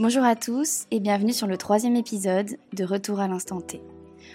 Bonjour 0.00 0.24
à 0.24 0.34
tous 0.34 0.86
et 0.90 0.98
bienvenue 0.98 1.32
sur 1.32 1.46
le 1.46 1.56
troisième 1.56 1.94
épisode 1.94 2.56
de 2.72 2.84
Retour 2.84 3.20
à 3.20 3.28
l'instant 3.28 3.60
T, 3.60 3.80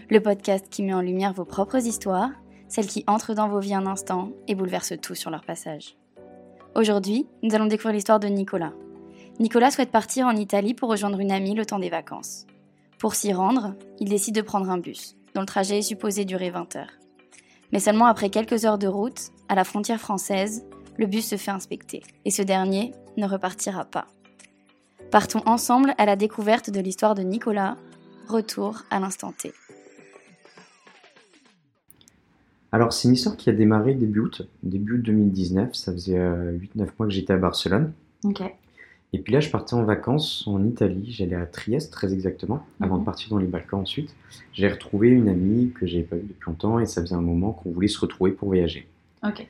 le 0.10 0.22
podcast 0.22 0.68
qui 0.70 0.84
met 0.84 0.94
en 0.94 1.02
lumière 1.02 1.34
vos 1.34 1.44
propres 1.44 1.86
histoires, 1.86 2.32
celles 2.70 2.88
qui 2.88 3.04
entrent 3.08 3.34
dans 3.34 3.50
vos 3.50 3.60
vies 3.60 3.74
un 3.74 3.86
instant 3.86 4.32
et 4.48 4.56
bouleversent 4.56 5.02
tout 5.02 5.16
sur 5.16 5.30
leur 5.30 5.44
passage. 5.44 5.98
Aujourd'hui, 6.76 7.28
nous 7.44 7.54
allons 7.54 7.66
découvrir 7.66 7.94
l'histoire 7.94 8.22
de 8.22 8.30
Nicolas. 8.30 8.72
Nicolas 9.42 9.70
souhaite 9.70 9.92
partir 9.92 10.28
en 10.28 10.36
Italie 10.38 10.74
pour 10.74 10.90
rejoindre 10.90 11.20
une 11.20 11.32
amie 11.32 11.56
le 11.56 11.66
temps 11.66 11.80
des 11.80 11.90
vacances. 11.90 12.46
Pour 12.98 13.14
s'y 13.14 13.34
rendre, 13.34 13.76
il 14.00 14.08
décide 14.08 14.36
de 14.36 14.42
prendre 14.42 14.70
un 14.70 14.78
bus, 14.78 15.18
dont 15.36 15.42
le 15.42 15.46
trajet 15.46 15.80
est 15.80 15.82
supposé 15.82 16.24
durer 16.24 16.52
20 16.52 16.78
heures. 16.78 16.94
Mais 17.74 17.80
seulement 17.80 18.06
après 18.06 18.30
quelques 18.30 18.64
heures 18.64 18.78
de 18.78 18.88
route, 18.88 19.32
à 19.50 19.56
la 19.56 19.66
frontière 19.66 20.00
française, 20.00 20.66
le 20.98 21.06
bus 21.06 21.28
se 21.28 21.36
fait 21.36 21.52
inspecter, 21.52 22.02
et 22.24 22.32
ce 22.32 22.44
dernier 22.44 22.94
ne 23.18 23.28
repartira 23.28 23.84
pas. 23.84 24.08
Partons 25.12 25.42
ensemble 25.46 25.94
à 25.98 26.06
la 26.06 26.16
découverte 26.16 26.70
de 26.70 26.80
l'histoire 26.80 27.16
de 27.16 27.22
Nicolas. 27.24 27.78
Retour 28.28 28.84
à 28.92 29.00
l'instant 29.00 29.32
T. 29.36 29.52
Alors, 32.72 32.94
c'est 32.94 33.08
une 33.08 33.16
histoire 33.16 33.36
qui 33.36 33.50
a 33.50 33.54
démarré 33.54 33.96
début 33.96 34.20
août, 34.20 34.48
début 34.62 34.98
août 34.98 35.02
2019. 35.02 35.74
Ça 35.74 35.92
faisait 35.92 36.20
8-9 36.20 36.90
mois 37.00 37.08
que 37.08 37.10
j'étais 37.10 37.34
à 37.34 37.38
Barcelone. 37.38 37.94
Ok. 38.24 38.42
Et 39.12 39.18
puis 39.20 39.34
là, 39.34 39.40
je 39.40 39.50
partais 39.50 39.74
en 39.74 39.84
vacances 39.84 40.44
en 40.46 40.64
Italie. 40.64 41.08
J'allais 41.12 41.36
à 41.36 41.48
Trieste, 41.48 41.92
très 41.92 42.14
exactement, 42.14 42.64
avant 42.80 42.96
Mhm. 42.96 43.02
de 43.02 43.06
partir 43.06 43.30
dans 43.30 43.40
les 43.40 43.48
Balkans 43.48 43.80
ensuite. 43.82 44.16
J'ai 44.54 44.68
retrouvé 44.68 45.08
une 45.08 45.28
amie 45.28 45.72
que 45.72 45.88
j'avais 45.88 46.04
pas 46.04 46.16
vue 46.18 46.28
depuis 46.28 46.46
longtemps 46.46 46.80
et 46.80 46.86
ça 46.86 47.02
faisait 47.02 47.16
un 47.16 47.22
moment 47.22 47.52
qu'on 47.54 47.72
voulait 47.72 47.88
se 47.88 48.00
retrouver 48.00 48.32
pour 48.32 48.50
voyager. 48.50 48.88
Ok. 49.26 49.48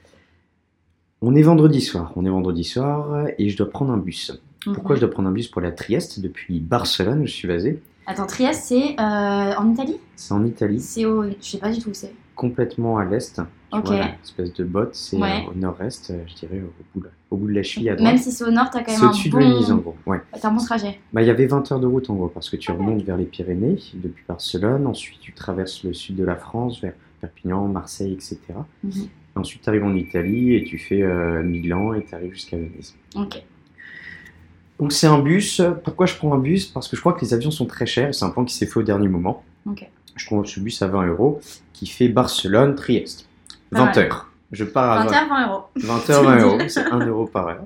On 1.22 1.36
est 1.36 1.42
vendredi 1.42 1.82
soir. 1.82 2.14
On 2.16 2.26
est 2.26 2.30
vendredi 2.30 2.64
soir 2.64 3.28
et 3.38 3.50
je 3.50 3.58
dois 3.58 3.70
prendre 3.70 3.92
un 3.92 3.98
bus. 3.98 4.32
Pourquoi 4.66 4.92
Mhm. 4.92 4.96
je 5.02 5.06
dois 5.06 5.12
prendre 5.12 5.30
un 5.30 5.32
bus 5.32 5.48
pour 5.48 5.62
aller 5.62 5.70
à 5.70 5.74
Trieste 5.74 6.20
depuis 6.20 6.60
Barcelone 6.60 7.22
où 7.22 7.26
je 7.28 7.32
suis 7.34 7.48
basé 7.48 7.82
Attends, 8.08 8.26
Trieste, 8.26 8.64
c'est 8.66 9.00
euh, 9.00 9.54
en 9.56 9.72
Italie? 9.72 9.98
C'est 10.16 10.34
en 10.34 10.44
Italie, 10.46 10.80
C'est 10.80 11.06
au. 11.06 11.24
Je 11.24 11.36
sais 11.42 11.58
pas 11.60 11.72
du 11.72 11.80
tout 11.80 11.90
où 11.90 11.94
c'est. 11.94 12.14
complètement 12.36 12.98
à 12.98 13.04
l'est. 13.06 13.42
Ok. 13.74 13.86
vois, 13.88 13.98
la 13.98 14.16
espèce 14.24 14.54
de 14.54 14.64
botte, 14.64 14.96
c'est 14.96 15.18
Ouais. 15.18 15.44
euh, 15.46 15.52
au 15.52 15.54
nord-est, 15.56 16.10
euh, 16.10 16.24
je 16.26 16.34
dirais, 16.36 16.62
au 16.62 16.84
bout, 17.00 17.06
de- 17.06 17.12
au 17.30 17.36
bout 17.38 17.48
de 17.50 17.54
la 17.54 17.62
cheville 17.64 17.90
à 17.90 17.96
droite. 17.96 18.14
Même 18.14 18.18
si 18.22 18.32
c'est 18.32 18.44
au 18.46 18.50
nord, 18.50 18.70
t'as 18.72 18.82
quand 18.82 18.94
même 18.94 19.04
un 19.04 19.12
bon. 19.12 19.38
de 19.40 19.46
Venise 19.54 19.72
en 19.72 19.78
gros. 19.78 19.96
Ouais. 20.08 20.20
T'as 20.42 20.48
un 20.48 20.52
bon 20.54 20.64
trajet. 20.64 21.00
Bah, 21.14 21.22
il 21.22 21.28
y 21.28 21.30
avait 21.30 21.46
20 21.46 21.70
heures 21.72 21.80
de 21.82 21.86
route 21.86 22.10
en 22.10 22.16
gros, 22.16 22.30
parce 22.30 22.50
que 22.50 22.56
tu 22.56 22.72
remontes 22.72 23.04
vers 23.04 23.18
les 23.18 23.26
Pyrénées 23.26 23.78
depuis 23.94 24.24
Barcelone, 24.28 24.88
ensuite 24.88 25.20
tu 25.20 25.34
traverses 25.34 25.84
le 25.84 25.94
sud 25.94 26.16
de 26.16 26.24
la 26.24 26.36
France 26.38 26.82
vers 26.82 26.94
Perpignan, 27.22 27.68
Marseille, 27.68 28.14
etc. 28.14 28.38
Mhm. 28.84 28.92
Ensuite 29.36 29.62
tu 29.62 29.70
arrives 29.70 29.84
en 29.84 29.94
Italie 29.94 30.56
et 30.56 30.64
tu 30.64 30.78
fais 30.80 31.04
euh, 31.04 31.44
Milan 31.44 31.94
et 31.94 32.04
tu 32.06 32.16
arrives 32.16 32.32
jusqu'à 32.34 32.58
Venise. 32.58 32.96
Ok. 33.16 33.44
Donc 34.80 34.94
c'est 34.94 35.08
un 35.08 35.20
bus. 35.20 35.62
Pourquoi 35.84 36.06
je 36.06 36.16
prends 36.16 36.34
un 36.34 36.38
bus? 36.38 36.68
Parce 36.68 36.88
que 36.88 36.96
je 36.96 37.02
crois 37.02 37.14
que 37.14 37.22
les 37.22 37.34
avions 37.34 37.52
sont 37.52 37.66
très 37.66 37.86
chers. 37.86 38.14
C'est 38.16 38.26
un 38.26 38.30
plan 38.30 38.46
qui 38.46 38.56
s'est 38.56 38.66
fait 38.66 38.80
au 38.80 38.84
dernier 38.84 39.08
moment. 39.08 39.44
Ok. 39.66 39.88
Je 40.16 40.26
prends 40.26 40.44
ce 40.44 40.60
bus 40.60 40.82
à 40.82 40.88
20 40.88 41.08
euros 41.08 41.40
qui 41.74 41.88
fait 41.88 42.10
Barcelone-Trieste. 42.10 43.28
Pas 43.72 43.80
20 43.80 43.86
mal. 43.86 44.00
heures. 44.00 44.32
Je 44.52 44.64
pars 44.64 44.92
à 44.92 45.06
20 45.06 45.12
heures, 45.14 45.30
20 45.30 45.48
euros. 45.48 45.64
20 45.76 46.10
heures, 46.10 46.24
20 46.24 46.38
euros, 46.42 46.60
c'est 46.68 46.86
1 46.92 47.06
euro 47.06 47.26
par 47.26 47.48
heure. 47.48 47.64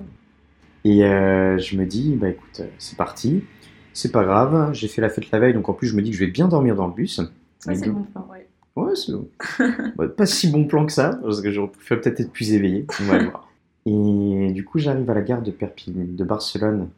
Et 0.84 1.04
euh, 1.04 1.58
je 1.58 1.76
me 1.76 1.86
dis, 1.86 2.14
bah 2.14 2.28
écoute, 2.28 2.60
euh, 2.60 2.66
c'est 2.78 2.96
parti, 2.96 3.42
c'est 3.94 4.12
pas 4.12 4.22
grave, 4.22 4.70
j'ai 4.74 4.86
fait 4.86 5.00
la 5.00 5.08
fête 5.08 5.30
la 5.30 5.38
veille, 5.38 5.54
donc 5.54 5.68
en 5.70 5.72
plus 5.72 5.88
je 5.88 5.96
me 5.96 6.02
dis 6.02 6.10
que 6.10 6.16
je 6.16 6.24
vais 6.24 6.30
bien 6.30 6.46
dormir 6.46 6.76
dans 6.76 6.86
le 6.86 6.92
bus. 6.92 7.20
Ouais, 7.66 7.74
c'est 7.74 7.88
bon 7.88 8.02
plan, 8.02 8.28
ouais. 8.30 8.46
Ouais, 8.76 8.94
c'est 8.94 9.12
bon. 9.12 9.28
Bah, 9.96 10.08
pas 10.08 10.26
si 10.26 10.50
bon 10.50 10.66
plan 10.66 10.84
que 10.84 10.92
ça, 10.92 11.18
parce 11.22 11.40
que 11.40 11.50
j'aurais 11.50 11.72
peut-être 11.88 12.20
être 12.20 12.32
plus 12.32 12.52
éveillé, 12.52 12.86
on 13.00 13.04
va 13.04 13.18
le 13.18 13.30
voir. 13.30 13.48
Et 13.86 14.52
du 14.52 14.64
coup, 14.64 14.78
j'arrive 14.78 15.08
à 15.08 15.14
la 15.14 15.22
gare 15.22 15.42
de 15.42 15.50
Perpignan, 15.50 16.06
de 16.08 16.24
Barcelone, 16.24 16.88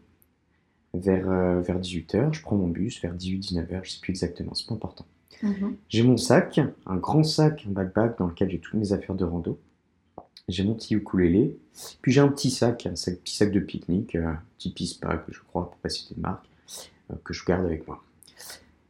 vers, 0.98 1.30
euh, 1.30 1.60
vers 1.60 1.78
18h, 1.80 2.32
je 2.32 2.42
prends 2.42 2.56
mon 2.56 2.68
bus, 2.68 3.00
vers 3.02 3.14
18-19h, 3.14 3.80
je 3.84 3.90
sais 3.92 4.00
plus 4.00 4.10
exactement, 4.10 4.54
c'est 4.54 4.66
pas 4.66 4.74
important. 4.74 5.06
Mhm. 5.42 5.76
J'ai 5.88 6.02
mon 6.02 6.16
sac, 6.16 6.60
un 6.86 6.96
grand 6.96 7.22
sac, 7.22 7.64
un 7.68 7.72
backpack 7.72 8.18
dans 8.18 8.26
lequel 8.26 8.50
j'ai 8.50 8.58
toutes 8.58 8.74
mes 8.74 8.92
affaires 8.92 9.14
de 9.14 9.24
rando. 9.24 9.58
J'ai 10.48 10.64
mon 10.64 10.74
petit 10.74 10.94
ukulélé. 10.94 11.56
Puis 12.02 12.12
j'ai 12.12 12.20
un 12.20 12.28
petit 12.28 12.50
sac, 12.50 12.86
un 12.86 12.94
sac- 12.96 13.18
petit 13.22 13.36
sac 13.36 13.50
de 13.52 13.60
pique-nique, 13.60 14.14
euh, 14.14 14.26
un 14.28 14.38
petit 14.58 14.70
Pispac, 14.70 15.24
je 15.28 15.40
crois, 15.40 15.66
pour 15.70 15.76
pas 15.76 15.88
citer 15.88 16.14
de 16.14 16.20
marque, 16.20 16.46
euh, 17.10 17.14
que 17.24 17.34
je 17.34 17.44
garde 17.44 17.64
avec 17.66 17.86
moi. 17.86 18.02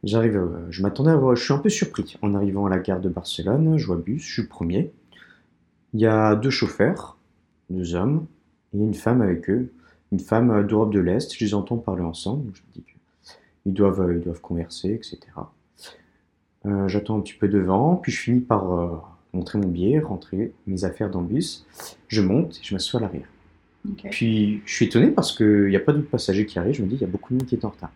J'arrive, 0.03 0.37
euh, 0.37 0.67
je 0.69 0.81
m'attendais 0.83 1.09
à 1.11 1.15
voir, 1.15 1.35
je 1.35 1.43
suis 1.43 1.53
un 1.53 1.57
peu 1.57 1.69
surpris 1.69 2.15
en 2.21 2.35
arrivant 2.35 2.65
à 2.67 2.69
la 2.69 2.77
gare 2.79 3.01
de 3.01 3.09
Barcelone. 3.09 3.77
Je 3.77 3.85
vois 3.87 3.97
bus, 3.97 4.21
je 4.23 4.31
suis 4.33 4.41
le 4.43 4.47
premier. 4.47 4.91
Il 5.93 5.99
y 5.99 6.05
a 6.05 6.35
deux 6.35 6.51
chauffeurs, 6.51 7.17
deux 7.69 7.95
hommes, 7.95 8.27
et 8.73 8.77
une 8.77 8.93
femme 8.93 9.21
avec 9.21 9.49
eux, 9.49 9.71
une 10.11 10.19
femme 10.19 10.51
euh, 10.51 10.63
d'Europe 10.63 10.93
de 10.93 10.99
l'Est. 10.99 11.33
Je 11.35 11.43
les 11.43 11.53
entends 11.53 11.77
parler 11.77 12.03
ensemble, 12.03 12.45
donc 12.45 12.55
je 12.55 12.61
me 12.61 12.73
dis 12.73 12.83
qu'ils 12.83 13.73
doivent, 13.73 14.01
euh, 14.01 14.15
ils 14.15 14.21
doivent 14.21 14.41
converser, 14.41 14.93
etc. 14.93 15.19
Euh, 16.65 16.87
J'attends 16.87 17.17
un 17.17 17.21
petit 17.21 17.33
peu 17.33 17.47
devant, 17.47 17.95
puis 17.95 18.11
je 18.11 18.19
finis 18.19 18.39
par 18.39 18.73
euh, 18.73 18.97
montrer 19.33 19.59
mon 19.59 19.67
billet, 19.67 19.99
rentrer 19.99 20.53
mes 20.65 20.83
affaires 20.85 21.09
dans 21.09 21.21
le 21.21 21.27
bus. 21.27 21.65
Je 22.07 22.21
monte 22.21 22.57
et 22.57 22.63
je 22.63 22.73
m'assois 22.73 22.99
à 22.99 23.03
l'arrière. 23.03 23.27
Puis 24.11 24.61
je 24.65 24.73
suis 24.73 24.85
étonné 24.85 25.07
parce 25.11 25.35
qu'il 25.35 25.67
n'y 25.67 25.75
a 25.75 25.79
pas 25.79 25.93
d'autres 25.93 26.09
passagers 26.09 26.45
qui 26.45 26.59
arrivent. 26.59 26.75
Je 26.75 26.83
me 26.83 26.87
dis, 26.87 26.95
il 26.95 27.01
y 27.01 27.05
a 27.05 27.07
beaucoup 27.07 27.33
de 27.33 27.39
monde 27.39 27.47
qui 27.47 27.55
est 27.55 27.63
en 27.63 27.69
retard. 27.69 27.91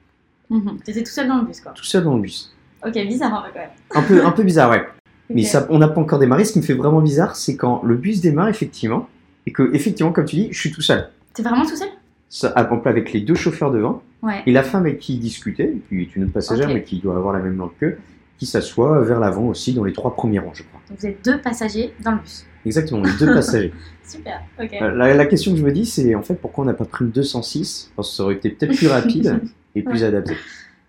Mhm. 0.50 0.80
T'étais 0.84 1.04
tout 1.04 1.12
seul 1.12 1.28
dans 1.28 1.40
le 1.40 1.46
bus, 1.46 1.60
quoi. 1.60 1.74
Tout 1.74 1.84
seul 1.84 2.04
dans 2.04 2.16
le 2.16 2.22
bus. 2.22 2.56
Ok, 2.86 2.94
bizarre 2.94 3.34
en 3.34 3.42
vrai, 3.42 3.50
quand 3.54 3.60
même. 3.60 3.70
Un 3.94 4.08
peu, 4.08 4.26
un 4.26 4.32
peu 4.32 4.44
bizarre, 4.44 4.72
ouais. 4.72 4.86
Mais 5.30 5.44
ça, 5.44 5.68
on 5.70 5.80
n'a 5.80 5.88
pas 5.88 6.02
encore 6.02 6.20
démarré. 6.20 6.46
Ce 6.46 6.54
qui 6.54 6.60
me 6.60 6.64
fait 6.64 6.74
vraiment 6.74 7.02
bizarre, 7.02 7.36
c'est 7.36 7.56
quand 7.56 7.82
le 7.84 7.96
bus 7.96 8.22
démarre, 8.22 8.50
effectivement, 8.50 9.08
et 9.46 9.52
que, 9.52 9.74
effectivement, 9.74 10.12
comme 10.12 10.26
tu 10.26 10.36
dis, 10.36 10.48
je 10.52 10.60
suis 10.60 10.72
tout 10.72 10.82
seul. 10.82 11.10
T'es 11.34 11.44
vraiment 11.44 11.66
tout 11.66 11.76
seul? 11.76 11.88
Ça, 12.34 12.54
exemple, 12.56 12.88
avec 12.88 13.12
les 13.12 13.20
deux 13.20 13.36
chauffeurs 13.36 13.72
devant, 13.72 14.02
Ouais. 14.24 14.42
et 14.46 14.52
la 14.52 14.64
femme 14.64 14.84
avec 14.86 15.00
qui 15.00 15.16
ils 15.16 15.20
discutaient, 15.20 15.66
et 15.66 15.82
puis 15.90 16.10
une 16.16 16.24
autre 16.24 16.32
passagère, 16.34 16.70
mais 16.70 16.82
qui 16.84 17.00
doit 17.00 17.16
avoir 17.18 17.34
la 17.34 17.40
même 17.40 17.58
langue 17.58 17.72
qu'eux, 17.80 17.98
qui 18.38 18.46
s'assoit 18.46 19.02
vers 19.04 19.20
l'avant 19.20 19.48
aussi, 19.48 19.74
dans 19.74 19.84
les 19.84 19.92
trois 19.94 20.16
premiers 20.16 20.40
rangs, 20.40 20.54
je 20.54 20.64
crois. 20.64 20.80
Donc 20.90 20.98
vous 21.00 21.06
êtes 21.08 21.24
deux 21.26 21.40
passagers 21.42 21.94
dans 22.04 22.12
le 22.12 22.18
bus. 22.20 22.46
Exactement, 22.66 23.02
les 23.04 23.12
deux 23.20 23.26
passagers. 23.34 23.74
Super, 24.08 24.42
ok. 24.62 24.70
Euh, 24.82 24.92
La, 24.96 25.14
la 25.14 25.26
question 25.26 25.52
que 25.52 25.58
je 25.58 25.64
me 25.66 25.72
dis, 25.74 25.86
c'est 25.86 26.16
en 26.16 26.22
fait 26.22 26.36
pourquoi 26.36 26.64
on 26.64 26.68
n'a 26.68 26.74
pas 26.74 26.86
pris 26.86 27.04
le 27.06 27.12
206 27.12 27.92
Parce 27.96 28.10
que 28.10 28.16
ça 28.16 28.24
aurait 28.24 28.36
été 28.36 28.50
peut-être 28.50 28.76
plus 28.78 28.88
rapide 28.88 29.42
et 29.76 29.82
plus 29.84 30.00
Ouais. 30.02 30.04
adapté 30.04 30.36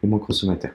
et 0.02 0.06
moins 0.06 0.18
consommateur. 0.20 0.70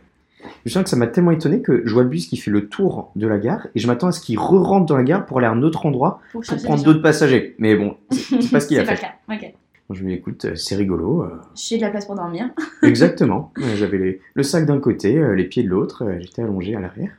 Je 0.65 0.71
sens 0.71 0.83
que 0.83 0.89
ça 0.89 0.95
m'a 0.97 1.07
tellement 1.07 1.31
étonné 1.31 1.61
que 1.61 1.81
je 1.85 1.93
vois 1.93 2.03
le 2.03 2.09
bus 2.09 2.27
qui 2.27 2.37
fait 2.37 2.51
le 2.51 2.67
tour 2.67 3.11
de 3.15 3.27
la 3.27 3.37
gare 3.37 3.67
et 3.75 3.79
je 3.79 3.87
m'attends 3.87 4.07
à 4.07 4.11
ce 4.11 4.19
qu'il 4.21 4.37
re-rentre 4.39 4.85
dans 4.85 4.95
la 4.97 5.03
gare 5.03 5.25
pour 5.25 5.37
aller 5.39 5.47
à 5.47 5.51
un 5.51 5.61
autre 5.63 5.85
endroit 5.85 6.19
Pour 6.31 6.41
prendre 6.63 6.83
d'autres 6.83 7.01
passagers. 7.01 7.55
Mais 7.59 7.75
bon, 7.75 7.95
c'est 8.11 8.51
pas 8.51 8.59
ce 8.59 8.67
qu'il 8.67 8.79
a 8.79 8.85
fait. 8.85 9.01
pas 9.01 9.33
le 9.33 9.39
cas, 9.39 9.45
ok. 9.47 9.53
Je 9.89 10.03
dis, 10.03 10.11
écoute, 10.13 10.45
euh, 10.45 10.55
c'est 10.55 10.75
rigolo. 10.75 11.23
euh, 11.23 11.29
J'ai 11.55 11.77
de 11.77 11.81
la 11.81 11.89
place 11.89 12.05
pour 12.05 12.15
dormir. 12.15 12.49
exactement. 12.83 13.53
Euh, 13.59 13.75
J'avais 13.75 14.19
le 14.33 14.43
sac 14.43 14.65
d'un 14.65 14.79
côté, 14.79 15.21
les 15.35 15.45
pieds 15.45 15.63
de 15.63 15.69
l'autre, 15.69 16.03
j'étais 16.19 16.41
allongé 16.41 16.75
à 16.75 16.79
l'arrière. 16.79 17.11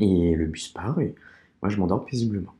Et 0.00 0.34
le 0.34 0.46
bus 0.46 0.68
part 0.68 1.00
et 1.00 1.14
moi 1.62 1.68
je 1.68 1.76
m'endors 1.78 2.04
paisiblement. 2.06 2.54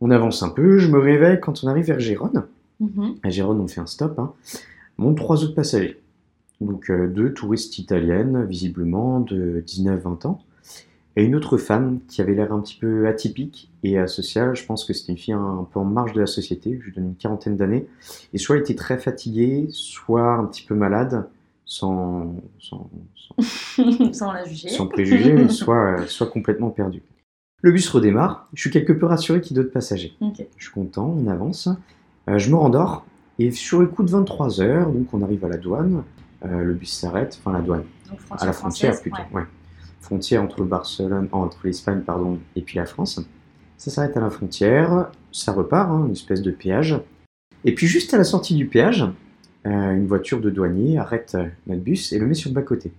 On 0.00 0.10
avance 0.10 0.42
un 0.42 0.48
peu, 0.48 0.78
je 0.78 0.88
me 0.88 0.98
réveille 0.98 1.38
quand 1.40 1.62
on 1.64 1.68
arrive 1.68 1.86
vers 1.86 2.00
Gérone. 2.00 2.44
Mhm. 2.80 3.16
À 3.22 3.30
Gérone, 3.30 3.60
on 3.60 3.68
fait 3.68 3.80
un 3.80 3.86
stop. 3.86 4.18
Hein. 4.18 4.32
Montent 4.98 5.16
trois 5.16 5.42
autres 5.44 5.54
passagers. 5.54 6.00
Donc 6.60 6.90
euh, 6.90 7.06
deux 7.08 7.32
touristes 7.34 7.78
italiennes, 7.78 8.44
visiblement 8.46 9.20
de 9.20 9.62
19-20 9.66 10.26
ans, 10.26 10.42
et 11.16 11.24
une 11.24 11.34
autre 11.36 11.58
femme 11.58 12.00
qui 12.08 12.20
avait 12.20 12.34
l'air 12.34 12.52
un 12.52 12.60
petit 12.60 12.76
peu 12.76 13.06
atypique 13.06 13.70
et 13.84 13.98
asociale. 13.98 14.56
Je 14.56 14.64
pense 14.64 14.84
que 14.84 14.92
c'était 14.92 15.12
une 15.12 15.18
fille 15.18 15.34
un, 15.34 15.66
peu 15.72 15.78
en 15.78 15.84
marge 15.84 16.12
de 16.12 16.20
la 16.20 16.26
société. 16.26 16.76
Je 16.80 16.86
lui 16.86 16.92
donne 16.92 17.08
une 17.08 17.14
quarantaine 17.14 17.56
d'années. 17.56 17.86
Et 18.32 18.38
soit 18.38 18.56
elle 18.56 18.62
était 18.62 18.74
très 18.74 18.98
fatiguée, 18.98 19.66
soit 19.70 20.32
un 20.32 20.44
petit 20.44 20.64
peu 20.64 20.74
malade, 20.74 21.28
sans, 21.64 22.34
sans, 22.58 22.90
sans, 23.14 24.12
Sans 24.12 24.32
la 24.32 24.44
juger. 24.44 24.68
sans 24.68 24.86
préjugés, 24.86 25.48
soit, 25.50 26.00
euh, 26.00 26.06
soit 26.06 26.26
complètement 26.26 26.70
perdue. 26.70 27.02
Le 27.62 27.72
bus 27.72 27.88
redémarre. 27.88 28.48
Je 28.52 28.60
suis 28.60 28.70
quelque 28.70 28.92
peu 28.92 29.06
rassuré 29.06 29.40
qu'il 29.40 29.56
y 29.56 29.60
ait 29.60 29.62
d'autres 29.62 29.72
passagers. 29.72 30.14
Je 30.56 30.64
suis 30.64 30.72
content, 30.72 31.14
on 31.16 31.28
avance. 31.28 31.68
Euh, 32.28 32.38
je 32.38 32.50
me 32.50 32.56
rendors 32.56 33.06
et 33.38 33.50
sur 33.50 33.80
le 33.80 33.86
coup 33.86 34.02
de 34.02 34.10
23 34.10 34.60
heures, 34.60 34.90
donc 34.90 35.12
on 35.12 35.22
arrive 35.22 35.44
à 35.44 35.48
la 35.48 35.56
douane. 35.56 36.04
Euh, 36.44 36.62
le 36.62 36.74
bus 36.74 36.92
s'arrête, 36.92 37.38
enfin 37.40 37.52
la 37.52 37.62
douane, 37.62 37.84
à 38.30 38.44
la 38.44 38.52
frontière 38.52 39.00
plutôt. 39.00 39.16
ouais. 39.32 39.40
ouais. 39.40 39.46
Frontière 40.04 40.42
entre 40.42 40.64
Barcelone, 40.64 41.28
entre 41.32 41.60
l'Espagne 41.64 42.02
pardon, 42.02 42.38
et 42.56 42.60
puis 42.60 42.76
la 42.76 42.84
France. 42.84 43.20
Ça 43.78 43.90
s'arrête 43.90 44.14
à 44.18 44.20
la 44.20 44.28
frontière, 44.28 45.10
ça 45.32 45.52
repart, 45.52 45.90
hein, 45.90 46.04
une 46.06 46.12
espèce 46.12 46.42
de 46.42 46.50
péage. 46.50 47.00
Et 47.64 47.74
puis 47.74 47.86
juste 47.86 48.12
à 48.12 48.18
la 48.18 48.24
sortie 48.24 48.54
du 48.54 48.66
péage, 48.66 49.06
euh, 49.66 49.92
une 49.92 50.06
voiture 50.06 50.42
de 50.42 50.50
douanier 50.50 50.98
arrête 50.98 51.34
euh, 51.36 51.46
notre 51.66 51.80
bus 51.80 52.12
et 52.12 52.18
le 52.18 52.26
met 52.26 52.34
sur 52.34 52.50
le 52.50 52.54
bas 52.54 52.60
côté. 52.60 52.92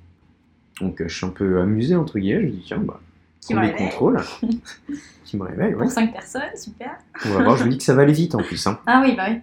Donc 0.82 1.00
euh, 1.00 1.08
je 1.08 1.16
suis 1.16 1.26
un 1.28 1.30
peu 1.30 1.60
amusé 1.62 1.96
entre 1.96 2.18
guillemets, 2.18 2.42
je 2.42 2.46
me 2.48 2.52
dis 2.52 2.64
tiens 2.66 2.80
bah 2.80 3.00
Qui 3.40 3.54
me 3.54 3.60
réveille. 3.60 3.78
contrôle, 3.78 4.20
qui 5.26 5.38
me 5.38 5.44
réveille, 5.44 5.76
ouais. 5.76 5.84
Pour 5.84 5.92
5 5.92 6.12
personnes, 6.12 6.42
super. 6.56 6.98
On 7.24 7.30
va 7.30 7.44
voir, 7.44 7.58
je 7.58 7.66
me 7.66 7.70
dis 7.70 7.78
que 7.78 7.84
ça 7.84 7.94
va 7.94 8.02
aller 8.02 8.14
vite 8.14 8.34
en 8.34 8.42
plus. 8.42 8.66
Hein. 8.66 8.80
Ah 8.88 9.04
oui, 9.06 9.16
bah 9.16 9.26
oui. 9.30 9.42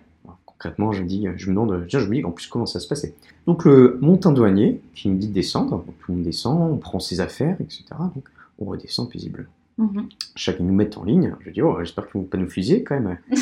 Concrètement, 0.63 0.93
je 0.93 1.03
me 1.03 1.09
dis, 1.09 1.27
je 1.35 1.51
me 1.51 1.57
demande, 1.57 1.87
tiens, 1.89 1.99
je 1.99 2.07
me 2.07 2.15
dis 2.15 2.25
en 2.25 2.31
plus 2.31 2.47
comment 2.47 2.67
ça 2.67 2.79
se 2.79 2.87
passait. 2.87 3.15
Donc 3.49 3.65
le 3.65 3.99
monte 4.01 4.27
un 4.27 4.33
douanier 4.33 4.81
qui 4.95 5.09
nous 5.09 5.17
dit 5.17 5.27
de 5.27 5.33
descendre, 5.33 5.71
donc 5.71 5.87
tout 5.99 6.13
le 6.13 6.15
monde 6.15 6.25
descend, 6.25 6.73
on 6.73 6.77
prend 6.77 7.01
ses 7.01 7.19
affaires, 7.19 7.57
etc. 7.59 7.85
Donc 8.15 8.29
on 8.61 8.67
redescend 8.67 9.11
paisiblement. 9.11 9.49
Mhm. 9.79 10.09
Chacun 10.37 10.63
nous 10.63 10.73
met 10.73 10.97
en 10.97 11.03
ligne. 11.03 11.35
Je 11.41 11.51
dis, 11.51 11.63
oh, 11.63 11.79
j'espère 11.81 12.07
qu'ils 12.07 12.21
vont 12.21 12.27
pas 12.29 12.39
nous 12.39 12.49
fusiller 12.49 12.85
quand 12.85 13.01
même. 13.01 13.19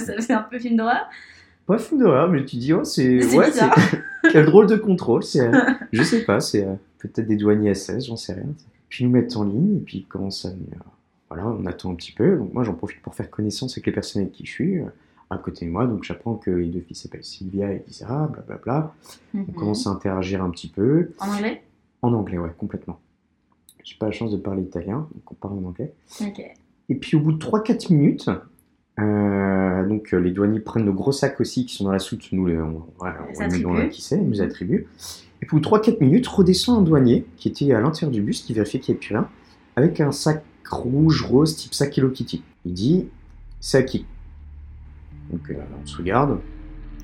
ça 0.00 0.20
fait 0.20 0.32
un 0.32 0.42
peu 0.42 0.58
film 0.58 0.76
d'horreur. 0.76 1.08
pas 1.68 1.78
film 1.78 2.00
d'horreur, 2.00 2.28
mais 2.28 2.44
tu 2.44 2.56
dis, 2.56 2.72
oh, 2.72 2.82
c'est. 2.82 3.24
Ouais. 3.36 3.46
Quel 4.32 4.46
drôle 4.46 4.66
de 4.66 4.74
contrôle. 4.74 5.22
C'est, 5.22 5.46
euh, 5.46 5.56
je 5.92 6.02
sais 6.02 6.24
pas, 6.24 6.40
c'est 6.40 6.66
euh, 6.66 6.74
peut-être 6.98 7.28
des 7.28 7.36
douaniers 7.36 7.74
SS, 7.74 8.06
j'en 8.06 8.16
sais 8.16 8.32
rien. 8.32 8.52
Puis 8.88 9.04
ils 9.04 9.06
nous 9.06 9.12
mettent 9.12 9.36
en 9.36 9.44
ligne, 9.44 9.76
et 9.76 9.80
puis 9.80 9.98
ils 9.98 10.06
commencent 10.06 10.46
à 10.46 10.50
venir. 10.50 10.80
Voilà, 11.28 11.46
on 11.46 11.64
attend 11.66 11.92
un 11.92 11.94
petit 11.94 12.10
peu. 12.10 12.38
Donc 12.38 12.52
moi, 12.52 12.64
j'en 12.64 12.74
profite 12.74 13.00
pour 13.02 13.14
faire 13.14 13.30
connaissance 13.30 13.74
avec 13.74 13.86
les 13.86 13.92
personnes 13.92 14.22
avec 14.22 14.32
qui 14.32 14.44
je 14.44 14.50
suis. 14.50 14.80
À 15.32 15.38
côté 15.38 15.64
de 15.64 15.70
moi, 15.70 15.86
donc 15.86 16.02
j'apprends 16.02 16.34
que 16.34 16.50
les 16.50 16.66
deux 16.66 16.80
filles 16.80 16.96
s'appellent 16.96 17.22
Sylvia 17.24 17.72
et 17.72 17.84
Lisa, 17.86 18.28
blablabla. 18.32 18.92
On 19.34 19.38
Mhm. 19.38 19.46
commence 19.54 19.86
à 19.86 19.90
interagir 19.90 20.42
un 20.42 20.50
petit 20.50 20.66
peu. 20.68 21.12
En 21.20 21.28
anglais? 21.30 21.62
En 22.02 22.12
anglais, 22.12 22.36
ouais, 22.38 22.50
complètement. 22.58 22.98
J'ai 23.84 23.96
pas 23.96 24.06
la 24.06 24.12
chance 24.12 24.32
de 24.32 24.36
parler 24.36 24.62
italien, 24.62 25.06
donc 25.14 25.30
on 25.30 25.34
parle 25.34 25.54
en 25.58 25.68
anglais. 25.68 25.92
Ok. 26.20 26.42
Et 26.88 26.94
puis 26.96 27.16
au 27.16 27.20
bout 27.20 27.32
de 27.32 27.38
3-4 27.38 27.90
minutes, 27.92 28.28
euh, 28.98 29.86
donc 29.86 30.12
euh, 30.12 30.18
les 30.18 30.32
douaniers 30.32 30.58
prennent 30.60 30.84
nos 30.84 30.92
gros 30.92 31.12
sacs 31.12 31.40
aussi 31.40 31.64
qui 31.64 31.76
sont 31.76 31.84
dans 31.84 31.92
la 31.92 31.98
soute, 32.00 32.28
nous 32.32 32.46
les, 32.46 32.58
on, 32.58 32.84
voilà, 32.98 33.18
on 33.36 33.40
les 33.42 33.48
met 33.48 33.58
dans 33.60 33.72
la 33.72 33.86
qui 33.86 34.02
sait, 34.02 34.16
ils 34.18 34.28
nous 34.28 34.42
attribuent. 34.42 34.88
Et 35.42 35.46
puis 35.46 35.56
au 35.56 35.60
bout 35.60 35.64
de 35.64 35.64
3-4 35.68 36.00
minutes, 36.00 36.26
redescend 36.26 36.78
un 36.80 36.82
douanier 36.82 37.24
qui 37.36 37.48
était 37.48 37.72
à 37.72 37.80
l'intérieur 37.80 38.10
du 38.10 38.20
bus, 38.20 38.42
qui 38.42 38.52
vérifiait 38.52 38.80
qu'il 38.80 38.94
n'y 38.94 38.98
avait 38.98 39.06
plus 39.06 39.14
rien, 39.14 39.28
avec 39.76 40.00
un 40.00 40.10
sac 40.10 40.42
rouge, 40.68 41.22
rose, 41.24 41.54
type 41.56 41.72
sac 41.72 41.96
Hello 41.96 42.10
Kitty. 42.10 42.42
Il 42.64 42.74
dit 42.74 43.08
C'est 43.60 43.78
à 43.78 43.82
qui 43.84 44.06
Donc 45.30 45.40
euh, 45.50 45.54
on 45.82 45.86
se 45.86 45.96
regarde, 45.96 46.38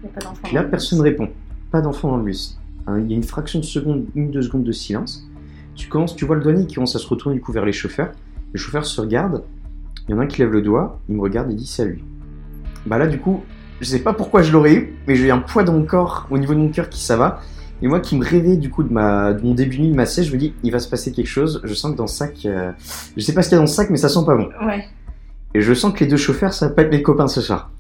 Il 0.02 0.08
n'y 0.08 0.16
a 0.16 0.20
pas 0.20 0.32
puis 0.42 0.54
là 0.54 0.62
personne 0.64 0.98
bus. 0.98 1.04
répond. 1.04 1.28
Pas 1.70 1.80
d'enfant 1.80 2.08
dans 2.10 2.16
le 2.18 2.24
bus. 2.24 2.58
Hein, 2.86 3.00
Il 3.00 3.10
y 3.10 3.14
a 3.14 3.16
une 3.16 3.22
fraction 3.24 3.58
de 3.60 3.64
seconde, 3.64 4.06
une 4.14 4.30
deux 4.30 4.42
secondes 4.42 4.64
de 4.64 4.72
silence. 4.72 5.26
Tu 5.74 5.88
commences, 5.88 6.16
tu 6.16 6.24
vois 6.24 6.36
le 6.36 6.42
douanier 6.42 6.66
qui 6.66 6.76
commence 6.76 6.96
à 6.96 6.98
se 6.98 7.06
retourner 7.06 7.36
du 7.36 7.42
coup 7.42 7.52
vers 7.52 7.64
les 7.64 7.72
chauffeurs. 7.72 8.10
Les 8.54 8.58
chauffeurs 8.58 8.86
se 8.86 9.00
regardent. 9.00 9.42
Il 10.08 10.12
y 10.12 10.14
en 10.14 10.20
a 10.20 10.22
un 10.22 10.26
qui 10.26 10.40
lève 10.40 10.52
le 10.52 10.62
doigt, 10.62 11.00
il 11.08 11.16
me 11.16 11.20
regarde 11.20 11.50
et 11.50 11.54
dit 11.54 11.76
lui. 11.84 12.02
Bah 12.86 12.98
là 12.98 13.06
du 13.06 13.18
coup, 13.18 13.42
je 13.80 13.86
sais 13.86 13.98
pas 13.98 14.12
pourquoi 14.12 14.42
je 14.42 14.52
l'aurais 14.52 14.74
eu, 14.74 14.94
mais 15.06 15.16
j'ai 15.16 15.30
un 15.30 15.38
poids 15.38 15.64
dans 15.64 15.72
mon 15.72 15.84
corps, 15.84 16.26
au 16.30 16.38
niveau 16.38 16.54
de 16.54 16.60
mon 16.60 16.68
cœur 16.70 16.88
qui 16.88 17.00
ça 17.00 17.16
va. 17.16 17.40
Et 17.82 17.88
moi 17.88 18.00
qui 18.00 18.16
me 18.16 18.24
réveille 18.24 18.56
du 18.56 18.70
coup 18.70 18.82
de, 18.84 18.92
ma, 18.92 19.34
de 19.34 19.42
mon 19.44 19.52
début 19.52 19.76
de 19.76 19.82
nuit, 19.82 19.90
de 19.90 19.96
ma 19.96 20.06
sieste, 20.06 20.30
je 20.30 20.34
me 20.34 20.38
dis 20.38 20.54
il 20.62 20.72
va 20.72 20.78
se 20.78 20.88
passer 20.88 21.12
quelque 21.12 21.26
chose. 21.26 21.60
Je 21.64 21.74
sens 21.74 21.92
que 21.92 21.96
dans 21.96 22.04
le 22.04 22.08
sac, 22.08 22.38
euh, 22.46 22.72
je 23.16 23.22
sais 23.22 23.34
pas 23.34 23.42
ce 23.42 23.48
qu'il 23.48 23.56
y 23.56 23.58
a 23.58 23.58
dans 23.58 23.64
le 23.64 23.68
sac, 23.70 23.90
mais 23.90 23.98
ça 23.98 24.08
sent 24.08 24.24
pas 24.24 24.34
bon. 24.36 24.48
Ouais. 24.64 24.84
Et 25.54 25.60
je 25.60 25.74
sens 25.74 25.92
que 25.92 26.00
les 26.00 26.06
deux 26.06 26.16
chauffeurs, 26.16 26.54
ça 26.54 26.68
va 26.68 26.74
pas 26.74 26.82
être 26.82 26.90
mes 26.90 27.02
copains 27.02 27.28
ce 27.28 27.40
soir. 27.40 27.70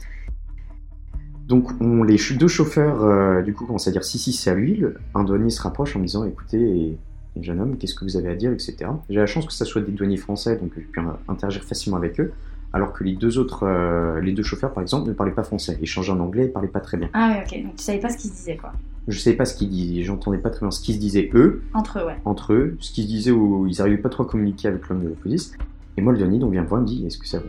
Donc 1.46 1.70
on, 1.80 2.02
les 2.02 2.16
deux 2.38 2.48
chauffeurs, 2.48 3.02
euh, 3.04 3.42
du 3.42 3.52
coup, 3.54 3.66
commencent 3.66 3.86
à 3.88 3.92
dire 3.92 4.04
si, 4.04 4.18
si, 4.18 4.32
c'est 4.32 4.50
à 4.50 4.54
lui. 4.54 4.76
Le- 4.76 4.96
Un 5.14 5.24
douanier 5.24 5.50
se 5.50 5.62
rapproche 5.62 5.94
en 5.96 6.00
me 6.00 6.04
disant 6.06 6.24
écoutez, 6.24 6.96
jeune 7.40 7.60
homme, 7.60 7.76
qu'est-ce 7.76 7.94
que 7.94 8.04
vous 8.04 8.16
avez 8.16 8.28
à 8.30 8.34
dire, 8.34 8.50
etc. 8.52 8.76
J'ai 9.08 9.16
la 9.20 9.26
chance 9.26 9.46
que 9.46 9.52
ça 9.52 9.64
soit 9.64 9.82
des 9.82 9.92
douaniers 9.92 10.16
français, 10.16 10.56
donc 10.56 10.72
j'ai 10.74 10.82
pu 10.82 10.98
euh, 11.00 11.04
interagir 11.28 11.62
facilement 11.62 11.98
avec 11.98 12.18
eux. 12.20 12.32
Alors 12.72 12.92
que 12.92 13.04
les 13.04 13.14
deux 13.14 13.38
autres, 13.38 13.62
euh, 13.62 14.20
les 14.20 14.32
deux 14.32 14.42
chauffeurs, 14.42 14.72
par 14.72 14.82
exemple, 14.82 15.08
ne 15.08 15.14
parlaient 15.14 15.32
pas 15.32 15.44
français. 15.44 15.78
Ils 15.80 15.86
changeaient 15.86 16.12
en 16.12 16.18
anglais, 16.20 16.46
ils 16.46 16.52
parlaient 16.52 16.66
pas 16.68 16.80
très 16.80 16.96
bien. 16.96 17.08
Ah 17.12 17.30
ouais, 17.30 17.44
ok. 17.46 17.62
Donc 17.62 17.76
tu 17.76 17.82
savais 17.84 18.00
pas 18.00 18.08
ce 18.10 18.18
qu'ils 18.18 18.30
se 18.30 18.36
disaient, 18.36 18.56
quoi. 18.56 18.72
Je 19.06 19.16
savais 19.20 19.36
pas 19.36 19.44
ce 19.44 19.54
qu'ils 19.56 19.68
disaient, 19.70 20.02
j'entendais 20.02 20.38
pas 20.38 20.50
très 20.50 20.60
bien 20.60 20.72
ce 20.72 20.80
qu'ils 20.80 20.96
se 20.96 21.00
disaient 21.00 21.30
eux, 21.32 21.62
Entre 21.74 22.00
eux, 22.00 22.06
ouais. 22.06 22.16
entre 22.24 22.54
eux, 22.54 22.76
ce 22.80 22.90
qu'ils 22.90 23.04
se 23.04 23.08
disaient 23.08 23.30
où 23.30 23.68
ils 23.68 23.80
arrivaient 23.80 23.98
pas 23.98 24.08
trop 24.08 24.24
à 24.24 24.26
communiquer 24.26 24.66
avec 24.66 24.88
l'homme 24.88 25.04
de 25.04 25.10
la 25.10 25.14
police. 25.14 25.52
Et 25.96 26.02
moi, 26.02 26.12
le 26.12 26.18
douanier, 26.18 26.40
donc, 26.40 26.50
vient 26.50 26.62
me 26.62 26.66
voir 26.66 26.80
et 26.80 26.82
me 26.82 26.88
dit 26.88 27.06
Est-ce 27.06 27.16
que 27.18 27.26
ça 27.28 27.38
va? 27.38 27.44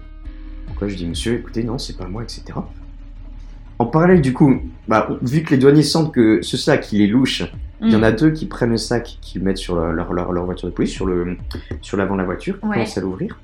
Pourquoi? 0.67 0.87
Je 0.87 0.95
dis 0.95 1.07
Monsieur, 1.07 1.33
écoutez, 1.33 1.63
non, 1.63 1.79
c'est 1.79 1.97
pas 1.97 2.07
moi, 2.07 2.21
etc. 2.21 2.43
En 3.79 3.85
parallèle, 3.85 4.21
du 4.21 4.33
coup, 4.33 4.59
bah, 4.87 5.07
vu 5.21 5.43
que 5.43 5.51
les 5.51 5.57
douaniers 5.57 5.83
sentent 5.83 6.13
que 6.13 6.41
ce 6.41 6.57
sac, 6.57 6.91
il 6.93 7.01
est 7.01 7.07
louche, 7.07 7.43
il 7.81 7.91
y 7.91 7.95
en 7.95 8.01
a 8.01 8.11
deux 8.11 8.31
qui 8.31 8.47
prennent 8.47 8.71
le 8.71 8.77
sac, 8.77 9.17
qui 9.21 9.37
le 9.37 9.45
mettent 9.45 9.57
sur 9.57 9.75
leur, 9.75 9.91
leur, 9.93 10.13
leur- 10.13 10.31
leur 10.31 10.45
voiture 10.45 10.67
de 10.67 10.73
police, 10.73 10.91
sur 10.93 11.05
l'avant 11.97 12.13
de 12.15 12.19
la 12.19 12.25
voiture, 12.25 12.55
Ouais. 12.63 12.73
commencent 12.73 12.97
à 12.97 13.01
l'ouvrir, 13.01 13.39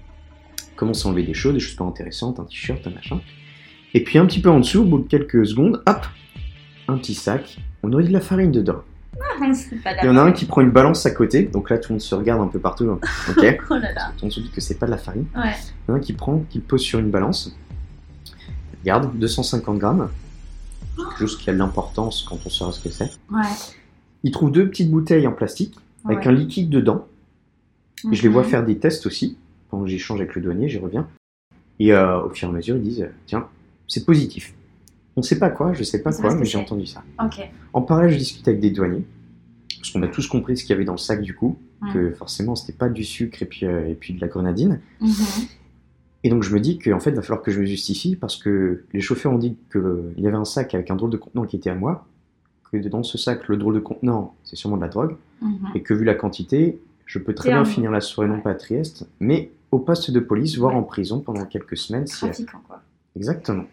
commencent 0.76 1.06
à 1.06 1.10
enlever 1.10 1.24
des 1.24 1.36
choses, 1.36 1.54
des 1.54 1.60
choses 1.60 1.76
pas 1.76 1.84
intéressantes, 1.86 2.40
un 2.40 2.46
t-shirt, 2.46 2.86
un 2.88 2.90
machin. 2.92 3.22
Et 3.94 4.04
puis 4.04 4.18
un 4.18 4.26
petit 4.26 4.42
peu 4.42 4.50
en 4.50 4.60
dessous, 4.60 4.82
au 4.82 4.86
bout 4.86 5.00
de 5.00 5.08
quelques 5.08 5.46
secondes, 5.46 5.84
hop, 5.86 6.06
un 6.88 6.98
petit 6.98 7.14
sac, 7.14 7.60
on 7.84 7.94
aurait 7.94 8.06
de 8.06 8.12
la 8.14 8.22
farine 8.22 8.52
dedans. 8.52 8.82
Mm. 9.40 9.54
Pas 9.84 9.92
Il 10.02 10.06
y 10.06 10.10
en 10.10 10.18
a 10.18 10.22
un 10.22 10.32
qui 10.32 10.46
prend 10.46 10.62
une 10.62 10.72
balance 10.72 11.06
à 11.06 11.12
côté, 11.12 11.44
donc 11.44 11.70
là 11.70 11.78
tout 11.78 11.90
le 11.92 11.96
monde 11.96 12.02
se 12.02 12.14
regarde 12.16 12.42
un 12.42 12.48
peu 12.48 12.60
partout. 12.60 12.90
hein. 12.90 13.00
Oh 13.70 13.74
là 13.76 13.92
là. 13.94 14.12
On 14.24 14.30
se 14.30 14.40
dit 14.40 14.50
que 14.50 14.62
c'est 14.62 14.78
pas 14.80 14.86
de 14.88 14.92
la 14.92 14.98
farine. 14.98 15.26
Ouais. 15.36 15.52
Il 15.88 15.90
y 15.90 15.92
en 15.92 15.96
a 15.96 15.98
un 15.98 16.00
qui 16.00 16.14
prend, 16.14 16.44
qui 16.50 16.58
le 16.60 16.64
pose 16.64 16.82
sur 16.82 16.98
une 17.00 17.10
balance. 17.12 17.56
Regarde, 18.82 19.12
250 19.18 19.78
grammes. 19.80 20.10
Quelque 21.18 21.28
chose 21.30 21.38
qui 21.38 21.50
a 21.50 21.54
de 21.54 21.58
l'importance 21.60 22.26
quand 22.28 22.40
on 22.46 22.50
saura 22.50 22.72
ce 22.72 22.80
que 22.82 22.90
c'est. 22.90 23.12
Ouais. 23.32 23.42
Il 24.24 24.32
trouve 24.32 24.52
deux 24.52 24.68
petites 24.70 24.90
bouteilles 24.90 25.28
en 25.28 25.32
plastique 25.34 25.76
avec 26.06 26.20
Ouais. 26.20 26.28
un 26.28 26.32
liquide 26.32 26.70
dedans. 26.70 27.08
Et 28.12 28.16
je 28.16 28.24
les 28.24 28.30
vois 28.30 28.44
Mhm. 28.44 28.50
faire 28.50 28.66
des 28.66 28.78
tests 28.78 29.06
aussi. 29.06 29.38
Pendant 29.70 29.84
que 29.86 29.90
j'échange 29.90 30.20
avec 30.20 30.36
le 30.36 30.42
douanier, 30.42 30.70
j'y 30.70 30.78
reviens. 30.80 31.08
Et 31.80 31.94
euh, 31.94 32.24
au 32.24 32.30
fur 32.30 32.48
et 32.48 32.52
à 32.52 32.54
mesure, 32.56 32.76
ils 32.78 32.82
disent 32.84 33.08
Tiens, 33.26 33.48
c'est 33.88 34.06
positif. 34.06 34.54
On 35.16 35.22
sait 35.22 35.38
pas 35.40 35.50
quoi, 35.50 35.74
je 35.74 35.84
sais 35.84 36.02
pas 36.02 36.12
quoi, 36.12 36.34
mais 36.36 36.46
j'ai 36.46 36.58
entendu 36.58 36.86
ça. 36.88 37.04
En 37.74 37.82
parallèle, 37.82 38.12
je 38.12 38.18
discute 38.18 38.48
avec 38.48 38.60
des 38.60 38.72
douaniers. 38.72 39.06
Parce 39.78 39.92
qu'on 39.92 40.02
a 40.02 40.08
tous 40.08 40.28
compris 40.28 40.58
ce 40.58 40.64
qu'il 40.64 40.72
y 40.72 40.74
avait 40.74 40.86
dans 40.86 40.94
le 40.94 40.98
sac 40.98 41.22
du 41.22 41.36
coup. 41.36 41.58
Que 41.92 42.12
forcément, 42.12 42.56
c'était 42.56 42.72
pas 42.72 42.88
du 42.88 43.04
sucre 43.04 43.42
et 43.44 43.46
puis, 43.46 43.66
euh, 43.66 43.90
et 43.90 43.94
puis 43.96 44.14
de 44.14 44.22
la 44.22 44.28
grenadine. 44.30 44.80
Mhm. 45.02 45.10
Et 46.24 46.30
donc 46.30 46.44
je 46.44 46.54
me 46.54 46.60
dis 46.60 46.80
qu'en 46.80 47.00
fait, 47.00 47.10
il 47.10 47.16
va 47.16 47.22
falloir 47.22 47.42
que 47.44 47.52
je 47.52 47.60
me 47.60 47.66
justifie 47.66 48.16
parce 48.16 48.38
que 48.38 48.84
les 48.94 49.02
chauffeurs 49.02 49.34
ont 49.34 49.38
dit 49.38 49.58
qu'il 49.72 50.14
y 50.24 50.28
avait 50.28 50.38
un 50.38 50.46
sac 50.46 50.74
avec 50.74 50.90
un 50.90 50.96
drôle 50.96 51.10
de 51.10 51.18
contenant 51.18 51.44
qui 51.46 51.58
était 51.58 51.70
à 51.70 51.76
moi, 51.76 52.06
que 52.72 52.78
dans 52.78 53.04
ce 53.04 53.18
sac, 53.18 53.48
le 53.50 53.58
drôle 53.58 53.76
de 53.76 53.80
contenant, 53.80 54.34
c'est 54.44 54.56
sûrement 54.56 54.78
de 54.78 54.82
la 54.82 54.88
drogue, 54.88 55.16
Mhm. 55.42 55.58
et 55.76 55.82
que 55.84 55.94
vu 55.94 56.06
la 56.06 56.16
quantité, 56.16 56.80
je 57.06 57.20
peux 57.20 57.36
très 57.36 57.50
bien 57.50 57.62
un- 57.62 57.66
finir 57.66 57.92
la 57.92 58.00
soirée 58.02 58.30
non 58.30 58.40
pas 58.40 58.52
à 58.52 58.56
Trieste, 58.56 59.06
mais 59.20 59.52
au 59.72 59.80
poste 59.80 60.12
de 60.12 60.20
police, 60.22 60.58
voire 60.58 60.74
Ouais. 60.74 60.80
en 60.80 60.84
prison 60.84 61.20
pendant 61.20 61.46
quelques 61.46 61.76
semaines. 61.78 62.08
Si... 62.08 62.46
Quoi. 62.46 62.82
Exactement. 63.16 63.66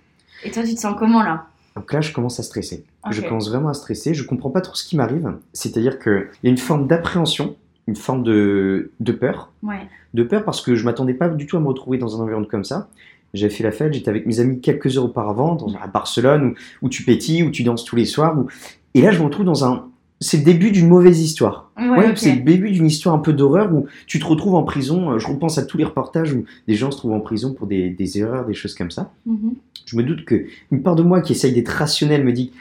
Et 0.44 0.50
toi, 0.50 0.62
tu 0.64 0.75
te 0.75 0.81
sens 0.81 0.96
comment 0.99 1.23
là? 1.23 1.46
Donc 1.76 1.93
là, 1.93 2.00
je 2.00 2.12
commence 2.12 2.41
à 2.41 2.43
stresser. 2.43 2.85
Je 3.11 3.23
commence 3.23 3.49
vraiment 3.49 3.69
à 3.69 3.75
stresser. 3.75 4.12
Je 4.12 4.25
comprends 4.25 4.50
pas 4.50 4.61
trop 4.61 4.75
ce 4.75 4.85
qui 4.85 4.96
m'arrive. 4.96 5.32
C'est-à-dire 5.53 5.99
qu'il 6.00 6.26
y 6.43 6.49
a 6.49 6.50
une 6.50 6.58
forme 6.58 6.88
d'appréhension, 6.88 7.56
une 7.91 7.97
forme 7.97 8.23
de, 8.23 8.91
de 9.01 9.13
peur. 9.13 9.53
Ouais. 9.63 9.81
de 10.15 10.23
peur 10.23 10.45
parce 10.45 10.61
que 10.63 10.75
je 10.77 10.85
m'attendais 10.85 11.15
pas 11.15 11.29
du 11.29 11.47
tout 11.47 11.57
à 11.57 11.61
me 11.61 11.67
retrouver 11.67 11.99
dans 11.99 12.17
un 12.19 12.25
environnement 12.25 12.49
comme 12.49 12.65
ça. 12.65 12.89
J'avais 13.35 13.53
fait 13.53 13.63
la 13.65 13.71
fête, 13.73 13.93
j'étais 13.93 14.09
avec 14.09 14.27
mes 14.27 14.41
amis 14.41 14.61
quelques 14.61 14.97
heures 14.97 15.05
auparavant, 15.05 15.55
dans, 15.57 15.69
à 15.81 15.87
Barcelone, 15.87 16.55
où, 16.83 16.87
où 16.87 16.89
tu 16.89 17.05
pétilles, 17.05 17.43
où 17.45 17.51
tu 17.51 17.63
danses 17.63 17.85
tous 17.85 17.97
les 17.97 18.05
soirs. 18.07 18.37
Où... 18.39 18.47
Et 18.95 19.03
là, 19.03 19.11
je 19.13 19.19
me 19.21 19.25
retrouve 19.25 19.45
dans 19.45 19.65
un. 19.65 19.87
C'est 20.21 20.37
le 20.39 20.43
début 20.45 20.71
d'une 20.71 20.89
mauvaise 20.89 21.21
histoire. 21.23 21.71
Ouais, 21.79 21.89
Ouais, 21.89 22.09
ok. 22.11 22.19
c'est 22.19 22.35
le 22.35 22.43
début 22.43 22.71
d'une 22.71 22.87
histoire 22.87 23.15
un 23.15 23.19
peu 23.21 23.33
d'horreur 23.33 23.73
où 23.73 23.87
tu 24.07 24.19
te 24.19 24.25
retrouves 24.27 24.55
en 24.55 24.65
prison. 24.65 25.13
Euh, 25.13 25.19
Je 25.19 25.27
repense 25.29 25.59
à 25.59 25.65
tous 25.65 25.79
les 25.79 25.85
reportages 25.85 26.32
où 26.35 26.44
des 26.69 26.75
gens 26.75 26.91
se 26.91 26.99
trouvent 26.99 27.13
en 27.15 27.20
prison 27.20 27.55
pour 27.55 27.67
des, 27.67 27.89
des 27.91 28.19
erreurs, 28.19 28.44
des 28.47 28.55
choses 28.55 28.75
comme 28.75 28.91
ça. 28.91 29.13
Mhm. 29.27 29.55
Je 29.87 29.97
me 29.97 30.03
doute 30.03 30.25
que 30.25 30.44
une 30.73 30.82
part 30.82 30.94
de 30.94 31.03
moi 31.03 31.20
qui 31.23 31.32
essaye 31.32 31.53
d'être 31.53 31.69
rationnelle 31.70 32.23
me 32.25 32.32
dit 32.32 32.53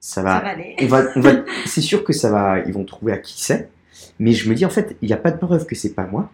ça 0.00 0.22
va, 0.22 0.38
Ça 0.38 0.44
va 0.44 0.48
aller. 0.50 0.76
on 0.82 0.86
va, 0.86 1.02
on 1.16 1.20
va, 1.20 1.30
c'est 1.66 1.80
sûr 1.80 2.04
que 2.04 2.12
ça 2.12 2.30
va, 2.30 2.58
ils 2.66 2.72
vont 2.74 2.84
trouver 2.84 3.12
à 3.12 3.18
qui 3.18 3.40
c'est. 3.42 3.70
Mais 4.18 4.32
je 4.32 4.48
me 4.48 4.54
dis, 4.54 4.64
en 4.64 4.70
fait, 4.70 4.96
il 5.02 5.06
n'y 5.06 5.12
a 5.14 5.18
pas 5.18 5.30
de 5.30 5.38
preuve 5.38 5.66
que 5.66 5.74
c'est 5.74 5.94
pas 5.94 6.06
moi. 6.06 6.30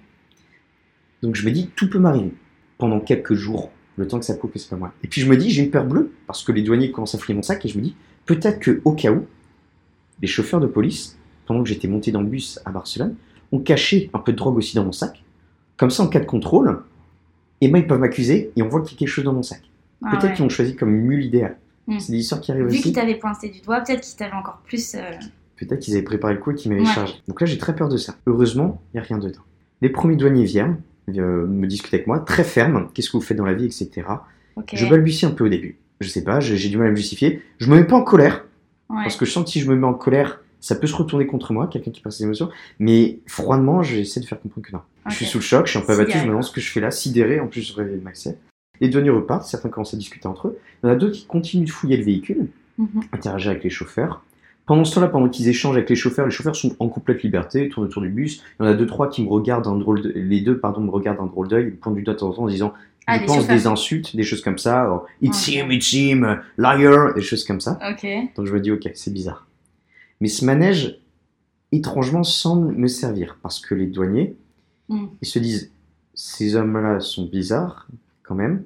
Donc 1.22 1.34
je 1.36 1.46
me 1.46 1.50
dis, 1.52 1.70
tout 1.76 1.88
peut 1.88 1.98
m'arriver 1.98 2.32
pendant 2.78 3.00
quelques 3.00 3.34
jours, 3.34 3.70
le 3.96 4.06
temps 4.06 4.18
que 4.18 4.24
ça 4.24 4.34
prouve 4.34 4.50
que 4.50 4.58
c'est 4.58 4.68
pas 4.70 4.76
moi. 4.76 4.92
Et 5.02 5.08
puis 5.08 5.20
je 5.20 5.28
me 5.28 5.36
dis, 5.36 5.50
j'ai 5.50 5.62
une 5.64 5.70
peur 5.70 5.84
bleue 5.84 6.12
parce 6.26 6.42
que 6.42 6.52
les 6.52 6.62
douaniers 6.62 6.90
commencent 6.90 7.14
à 7.14 7.18
fouiller 7.18 7.34
mon 7.36 7.42
sac 7.42 7.64
et 7.64 7.68
je 7.68 7.78
me 7.78 7.82
dis, 7.82 7.94
peut-être 8.26 8.58
que 8.60 8.80
au 8.84 8.92
cas 8.92 9.10
où, 9.12 9.24
les 10.20 10.28
chauffeurs 10.28 10.60
de 10.60 10.66
police, 10.66 11.18
pendant 11.46 11.62
que 11.62 11.68
j'étais 11.68 11.88
monté 11.88 12.12
dans 12.12 12.20
le 12.20 12.28
bus 12.28 12.60
à 12.64 12.70
Barcelone, 12.70 13.14
ont 13.52 13.58
caché 13.60 14.10
un 14.14 14.18
peu 14.18 14.32
de 14.32 14.36
drogue 14.36 14.56
aussi 14.56 14.74
dans 14.74 14.84
mon 14.84 14.92
sac. 14.92 15.22
Comme 15.76 15.90
ça, 15.90 16.02
en 16.02 16.08
cas 16.08 16.20
de 16.20 16.24
contrôle, 16.26 16.82
et 17.60 17.68
moi, 17.68 17.78
ils 17.78 17.86
peuvent 17.86 18.00
m'accuser 18.00 18.52
et 18.56 18.62
on 18.62 18.68
voit 18.68 18.82
qu'il 18.82 18.92
y 18.92 18.96
a 18.96 18.98
quelque 18.98 19.08
chose 19.08 19.24
dans 19.24 19.32
mon 19.32 19.42
sac. 19.42 19.62
Ah 20.04 20.10
Peut-être 20.10 20.24
ouais. 20.24 20.32
qu'ils 20.34 20.44
m'ont 20.44 20.48
choisi 20.50 20.76
comme 20.76 20.90
mule 20.90 21.24
idéale. 21.24 21.56
Mm. 21.86 21.98
C'est 22.00 22.12
des 22.12 22.18
histoires 22.18 22.40
qui 22.40 22.50
arrivent 22.52 22.64
Vu 22.66 22.70
aussi. 22.70 22.82
qu'ils 22.82 22.92
t'avaient 22.92 23.14
pointé 23.18 23.48
du 23.48 23.60
doigt, 23.60 23.80
peut-être 23.80 24.00
qu'ils 24.02 24.16
t'avaient 24.16 24.34
encore 24.34 24.60
plus. 24.66 24.94
euh, 24.94 25.00
Peut-être 25.66 25.80
qu'ils 25.80 25.94
avaient 25.94 26.02
préparé 26.04 26.34
le 26.34 26.40
coup 26.40 26.50
et 26.50 26.54
qu'ils 26.54 26.70
m'avaient 26.70 26.82
Ouais. 26.86 26.94
chargé. 26.94 27.14
Donc 27.28 27.40
là, 27.40 27.46
j'ai 27.46 27.58
très 27.58 27.74
peur 27.74 27.88
de 27.88 27.96
ça. 27.96 28.14
Heureusement, 28.26 28.82
il 28.92 28.96
n'y 28.98 29.00
a 29.00 29.02
rien 29.04 29.18
dedans. 29.18 29.40
Les 29.82 29.88
premiers 29.88 30.16
douaniers 30.16 30.44
viennent, 30.44 30.78
euh, 31.10 31.46
me 31.46 31.66
discuter 31.66 31.96
avec 31.96 32.06
moi, 32.06 32.18
très 32.20 32.44
ferme. 32.44 32.88
Qu'est-ce 32.94 33.10
que 33.10 33.16
vous 33.16 33.22
faites 33.22 33.36
dans 33.36 33.44
la 33.44 33.54
vie, 33.54 33.66
etc. 33.66 34.02
Je 34.72 34.86
balbutie 34.86 35.26
un 35.26 35.30
peu 35.30 35.44
au 35.44 35.48
début. 35.48 35.78
Je 36.00 36.08
sais 36.08 36.24
pas, 36.24 36.40
j'ai 36.40 36.68
du 36.68 36.76
mal 36.76 36.88
à 36.88 36.90
me 36.90 36.96
justifier. 36.96 37.42
Je 37.58 37.70
me 37.70 37.76
mets 37.76 37.84
pas 37.84 37.96
en 37.96 38.02
colère, 38.02 38.44
Ouais. 38.90 39.02
parce 39.02 39.16
que 39.16 39.24
je 39.24 39.30
sens 39.32 39.44
que 39.44 39.50
si 39.50 39.60
je 39.60 39.68
me 39.70 39.76
mets 39.76 39.86
en 39.86 39.94
colère, 39.94 40.40
ça 40.60 40.74
peut 40.74 40.86
se 40.86 40.94
retourner 40.96 41.26
contre 41.26 41.52
moi, 41.52 41.66
quelqu'un 41.66 41.90
qui 41.90 42.00
passe 42.00 42.18
ses 42.18 42.24
émotions. 42.24 42.48
Mais 42.78 43.18
froidement, 43.26 43.82
j'essaie 43.82 44.20
de 44.20 44.26
faire 44.26 44.40
comprendre 44.40 44.66
que 44.66 44.72
non. 44.72 44.80
Je 45.08 45.14
suis 45.14 45.26
sous 45.26 45.38
le 45.38 45.42
choc, 45.42 45.66
je 45.66 45.70
suis 45.72 45.78
un 45.78 45.82
peu 45.82 45.92
abattu, 45.92 46.18
je 46.18 46.22
me 46.24 46.28
demande 46.28 46.44
ce 46.44 46.50
que 46.50 46.60
je 46.60 46.70
fais 46.70 46.80
là, 46.80 46.90
sidéré, 46.90 47.38
en 47.40 47.46
plus 47.48 47.60
je 47.60 47.74
réveille 47.74 48.00
Maxel. 48.00 48.36
Les 48.80 48.88
douaniers 48.88 49.10
repartent, 49.10 49.44
certains 49.46 49.68
commencent 49.68 49.92
à 49.94 49.98
discuter 49.98 50.26
entre 50.26 50.48
eux. 50.48 50.58
Il 50.82 50.86
y 50.86 50.90
en 50.90 50.92
a 50.92 50.96
d'autres 50.96 51.14
qui 51.14 51.26
continuent 51.26 51.66
de 51.66 51.70
fouiller 51.70 51.96
le 51.98 52.04
véhicule 52.04 52.48
Mhm. 52.78 53.02
interagir 53.12 53.50
avec 53.52 53.62
les 53.62 53.70
chauffeurs. 53.70 54.24
Pendant 54.66 54.84
ce 54.84 54.94
temps-là, 54.94 55.08
pendant 55.08 55.28
qu'ils 55.28 55.48
échangent 55.48 55.76
avec 55.76 55.90
les 55.90 55.96
chauffeurs, 55.96 56.24
les 56.24 56.30
chauffeurs 56.32 56.56
sont 56.56 56.74
en 56.78 56.88
complète 56.88 57.22
liberté, 57.22 57.68
tournent 57.68 57.86
autour 57.86 58.00
du 58.02 58.08
bus. 58.08 58.42
Il 58.58 58.64
y 58.64 58.66
en 58.66 58.70
a 58.70 58.74
deux, 58.74 58.86
trois 58.86 59.10
qui 59.10 59.22
me 59.22 59.28
regardent 59.28 59.66
un 59.66 59.76
drôle 59.76 60.00
de... 60.00 60.10
les 60.14 60.40
deux, 60.40 60.58
pardon, 60.58 60.80
me 60.80 60.90
regardent 60.90 61.20
un 61.20 61.26
drôle 61.26 61.48
d'œil, 61.48 61.66
ils 61.68 61.76
pointent 61.76 61.96
du 61.96 62.02
doigt 62.02 62.14
de 62.14 62.18
temps 62.18 62.28
en 62.30 62.32
temps 62.32 62.42
en 62.44 62.48
disant, 62.48 62.72
Ah, 63.06 63.16
je 63.16 63.20
les 63.20 63.26
pense 63.26 63.46
des 63.46 63.66
insultes, 63.66 64.16
des 64.16 64.22
choses 64.22 64.40
comme 64.40 64.56
ça, 64.58 64.80
alors, 64.80 65.06
it's 65.20 65.46
him, 65.48 65.70
it's 65.70 65.92
him, 65.92 66.40
liar, 66.56 67.12
des 67.14 67.20
choses 67.20 67.44
comme 67.44 67.60
ça. 67.60 67.78
Ok. 67.90 68.06
Donc 68.36 68.46
je 68.46 68.52
me 68.54 68.60
dis, 68.60 68.70
ok, 68.72 68.90
c'est 68.94 69.12
bizarre. 69.12 69.46
Mais 70.22 70.28
ce 70.28 70.44
manège, 70.46 70.98
étrangement, 71.70 72.22
semble 72.24 72.72
me 72.72 72.86
servir, 72.88 73.36
parce 73.42 73.60
que 73.60 73.74
les 73.74 73.86
douaniers, 73.86 74.34
Mm. 74.88 75.06
ils 75.22 75.28
se 75.28 75.38
disent, 75.38 75.72
ces 76.12 76.56
hommes-là 76.56 77.00
sont 77.00 77.24
bizarres, 77.26 77.88
quand 78.22 78.34
même, 78.34 78.64